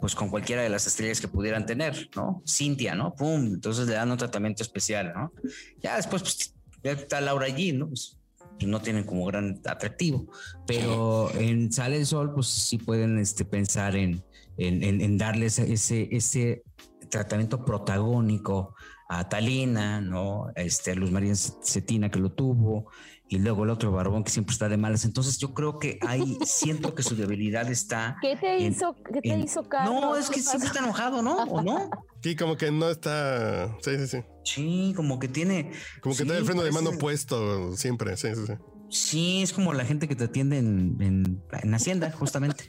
pues 0.01 0.15
con 0.15 0.29
cualquiera 0.29 0.61
de 0.61 0.69
las 0.69 0.87
estrellas 0.87 1.19
que 1.19 1.29
pudieran 1.29 1.65
tener, 1.65 2.11
¿no? 2.15 2.43
Cintia, 2.47 2.95
¿no? 2.95 3.15
Pum, 3.15 3.47
entonces 3.47 3.87
le 3.87 3.95
dan 3.95 4.11
un 4.11 4.19
tratamiento 4.19 4.63
especial, 4.63 5.15
¿no? 5.15 5.33
Ya 5.81 5.97
después, 5.97 6.21
pues, 6.21 6.55
ya 6.83 6.93
está 6.93 7.23
Laura 7.23 7.47
allí, 7.47 7.73
¿no? 7.73 7.89
Pues, 7.89 8.19
no 8.61 8.81
tienen 8.81 9.05
como 9.05 9.27
gran 9.27 9.61
atractivo, 9.67 10.27
pero 10.67 11.31
en 11.35 11.73
Sale 11.73 11.97
el 11.97 12.07
Sol, 12.07 12.33
pues 12.35 12.47
sí 12.47 12.79
pueden 12.79 13.19
este, 13.19 13.45
pensar 13.45 13.97
en, 13.97 14.25
en, 14.57 14.83
en, 14.83 15.01
en 15.01 15.19
darles 15.19 15.59
ese, 15.59 16.09
ese 16.11 16.63
tratamiento 17.11 17.65
protagónico 17.65 18.75
a 19.09 19.29
Talina, 19.29 20.01
¿no? 20.01 20.51
Este, 20.57 20.93
a 20.93 20.95
Luz 20.95 21.11
María 21.11 21.35
Cetina 21.35 22.11
que 22.11 22.19
lo 22.19 22.33
tuvo, 22.33 22.91
y 23.35 23.39
luego 23.39 23.65
el 23.65 23.71
otro 23.71 23.93
barbón 23.93 24.25
que 24.25 24.31
siempre 24.31 24.53
está 24.53 24.69
de 24.69 24.77
malas. 24.77 25.05
Entonces 25.05 25.39
yo 25.39 25.53
creo 25.55 25.79
que 25.79 25.99
ahí 26.07 26.39
siento 26.45 26.95
que 26.95 27.03
su 27.03 27.17
debilidad 27.17 27.71
está. 27.71 28.17
¿Qué 28.21 28.37
te 28.37 28.57
en, 28.57 28.73
hizo, 28.73 28.95
qué 29.13 29.21
te 29.21 29.33
en, 29.33 29.43
hizo 29.43 29.69
Carlos? 29.69 29.95
No, 29.95 30.17
es 30.17 30.31
que 30.31 30.41
siempre 30.41 30.69
está 30.69 30.81
enojado, 30.81 31.23
¿no? 31.23 31.37
¿O 31.45 31.63
no? 31.63 31.91
Sí, 32.23 32.37
como 32.37 32.57
que 32.57 32.71
no 32.71 32.89
está. 32.89 33.77
Sí, 33.83 33.99
sí, 33.99 34.07
sí. 34.07 34.19
Sí, 34.45 34.93
como 34.97 35.19
que 35.19 35.29
tiene. 35.29 35.73
Como 36.01 36.15
que 36.15 36.23
sí, 36.23 36.25
tiene 36.25 36.39
el 36.39 36.45
freno 36.45 36.63
parece... 36.63 36.79
de 36.79 36.85
mano 36.85 36.99
puesto 36.99 37.77
siempre. 37.77 38.17
Sí, 38.17 38.29
sí, 38.35 38.47
sí. 38.47 38.53
Sí, 38.91 39.43
es 39.43 39.53
como 39.53 39.73
la 39.73 39.85
gente 39.85 40.07
que 40.07 40.15
te 40.15 40.25
atiende 40.25 40.59
en, 40.59 40.97
en, 41.01 41.43
en 41.51 41.75
Hacienda, 41.75 42.11
justamente. 42.13 42.65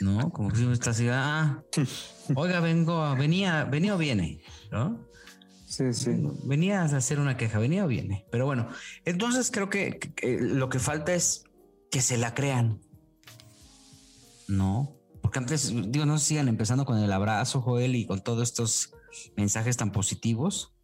¿No? 0.00 0.30
Como 0.30 0.54
si 0.54 0.70
estás 0.70 0.96
así, 0.96 1.08
ah, 1.10 1.62
oiga, 2.34 2.60
vengo, 2.60 3.14
venía, 3.14 3.64
venía 3.64 3.94
o 3.94 3.98
viene, 3.98 4.42
¿no? 4.70 5.11
Sí, 5.72 5.94
sí. 5.94 6.10
Venía 6.44 6.82
a 6.82 6.84
hacer 6.84 7.18
una 7.18 7.38
queja, 7.38 7.58
venía 7.58 7.86
o 7.86 7.88
viene. 7.88 8.26
Pero 8.30 8.44
bueno, 8.44 8.68
entonces 9.06 9.50
creo 9.50 9.70
que, 9.70 10.12
lo 10.38 10.68
que 10.68 10.78
falta 10.78 11.14
es 11.14 11.44
que 11.90 12.02
se 12.02 12.18
la 12.18 12.34
crean. 12.34 12.78
No, 14.48 14.94
porque 15.22 15.38
antes, 15.38 15.72
digo, 15.90 16.04
no 16.04 16.18
sigan 16.18 16.48
empezando 16.48 16.84
con 16.84 16.98
el 16.98 17.10
abrazo, 17.10 17.62
Joel, 17.62 17.96
y 17.96 18.04
con 18.04 18.22
todos 18.22 18.50
estos 18.50 18.92
mensajes 19.34 19.78
tan 19.78 19.92
positivos. 19.92 20.74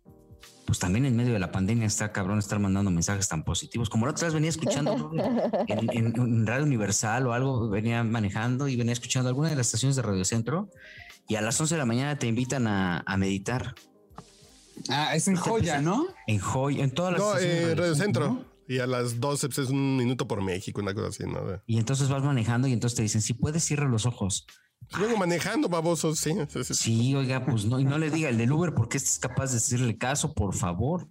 Pues 0.65 0.79
también 0.79 1.05
en 1.05 1.17
medio 1.17 1.35
de 1.35 1.39
la 1.39 1.53
pandemia 1.53 1.87
está 1.87 2.11
cabrón 2.11 2.39
estar 2.39 2.59
mandando 2.59 2.91
mensajes 2.91 3.29
tan 3.29 3.45
positivos. 3.45 3.91
Como 3.91 4.07
la 4.07 4.13
otra 4.13 4.29
vez 4.29 4.33
venía 4.33 4.49
escuchando 4.49 5.11
en, 5.69 6.15
en, 6.19 6.47
Radio 6.47 6.65
Universal 6.65 7.27
o 7.27 7.35
algo, 7.35 7.69
venía 7.69 8.03
manejando 8.05 8.69
y 8.69 8.77
venía 8.77 8.95
escuchando 8.95 9.29
alguna 9.29 9.51
de 9.51 9.57
las 9.57 9.67
estaciones 9.67 9.97
de 9.97 10.03
Radio 10.03 10.25
Centro 10.25 10.71
y 11.27 11.35
a 11.35 11.43
las 11.43 11.61
11 11.61 11.75
de 11.75 11.79
la 11.79 11.85
mañana 11.85 12.19
te 12.19 12.27
invitan 12.27 12.67
a 12.67 13.17
meditar. 13.19 13.75
Ah, 14.89 15.15
es 15.15 15.29
en 15.29 15.37
Joya, 15.37 15.81
¿no? 15.81 16.07
En 16.27 16.39
Joya, 16.39 16.85
en 16.85 16.91
todas 16.91 17.13
las. 17.13 17.21
No, 17.21 17.39
eh, 17.39 17.75
Radio 17.75 17.95
Centro. 17.95 18.29
¿no? 18.29 18.45
Y 18.69 18.81
a 18.81 18.87
las 18.87 19.19
12 19.19 19.49
pues, 19.49 19.59
es 19.59 19.71
un 19.71 19.97
minuto 19.97 20.29
por 20.29 20.43
México, 20.43 20.83
una 20.83 20.93
cosa 20.93 21.09
así, 21.09 21.25
¿no? 21.25 21.41
Y 21.67 21.79
entonces 21.79 22.11
vas 22.11 22.23
manejando 22.23 22.69
y 22.69 22.75
entonces 22.75 22.97
te 22.97 23.03
dicen, 23.03 23.23
si 23.23 23.33
puedes, 23.33 23.65
cierra 23.65 23.89
los 23.89 24.05
ojos. 24.05 24.47
Luego 24.99 25.17
manejando, 25.17 25.69
baboso, 25.71 26.15
sí, 26.15 26.35
sí, 26.49 26.65
sí. 26.65 26.75
Sí, 26.75 27.15
oiga, 27.15 27.45
pues 27.45 27.65
no, 27.65 27.81
y 27.81 27.85
no 27.85 27.99
le 27.99 28.11
diga 28.11 28.29
el 28.29 28.37
del 28.37 28.53
Uber 28.53 28.75
porque 28.75 28.99
es 28.99 29.19
capaz 29.19 29.53
de 29.53 29.57
hacerle 29.57 29.97
caso, 29.97 30.35
por 30.35 30.55
favor. 30.55 31.09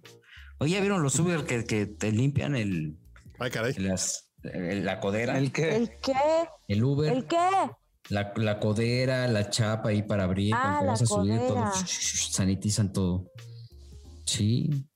Oye, 0.58 0.80
¿vieron 0.80 1.02
los 1.02 1.18
Uber 1.18 1.44
que, 1.44 1.64
que 1.64 1.86
te 1.86 2.12
limpian 2.12 2.54
el. 2.54 2.96
Ay, 3.40 3.50
caray. 3.50 3.74
Las, 3.74 4.30
la 4.42 5.00
codera. 5.00 5.38
¿El 5.38 5.50
qué? 5.50 5.76
¿El 5.76 5.90
qué? 6.00 6.14
El 6.68 6.84
Uber. 6.84 7.12
¿El 7.12 7.26
qué? 7.26 7.36
La, 8.08 8.32
la 8.36 8.58
codera, 8.58 9.26
la 9.28 9.50
chapa 9.50 9.90
ahí 9.90 10.02
para 10.02 10.24
abrir, 10.24 10.54
ah, 10.54 10.76
cuando 10.76 10.86
vas 10.92 11.02
a 11.02 11.06
subir, 11.06 11.38
todo, 11.38 11.64
sanitizan 11.86 12.92
todo. 12.92 13.30
Sí, 14.28 14.86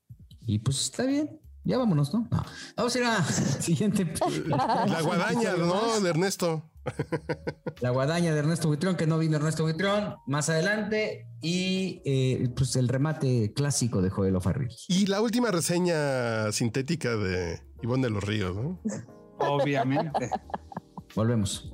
y 0.45 0.59
pues 0.59 0.79
está 0.79 1.05
bien. 1.05 1.39
Ya 1.63 1.77
vámonos, 1.79 2.13
¿no? 2.13 2.27
no. 2.29 2.43
Vamos 2.77 2.95
a 2.95 2.99
ir 2.99 3.05
a 3.05 3.17
la 3.17 3.23
siguiente. 3.61 4.13
La 4.45 5.01
guadaña, 5.01 5.55
¿no? 5.57 5.99
De 6.01 6.09
Ernesto. 6.09 6.69
La 7.79 7.89
guadaña 7.89 8.31
de 8.33 8.39
Ernesto 8.39 8.67
Buitrón, 8.67 8.95
que 8.95 9.07
no 9.07 9.17
vino 9.17 9.37
Ernesto 9.37 9.63
Buitrón, 9.63 10.17
más 10.27 10.49
adelante. 10.49 11.25
Y 11.41 12.01
eh, 12.05 12.49
pues 12.55 12.75
el 12.75 12.87
remate 12.89 13.53
clásico 13.53 14.03
de 14.03 14.11
Joel 14.11 14.35
O'Farrill. 14.35 14.69
Y 14.87 15.07
la 15.07 15.19
última 15.21 15.49
reseña 15.49 16.51
sintética 16.51 17.15
de 17.15 17.59
Ivonne 17.81 18.03
de 18.03 18.09
los 18.11 18.23
Ríos, 18.23 18.55
¿no? 18.55 18.79
Obviamente. 19.39 20.29
Volvemos. 21.15 21.71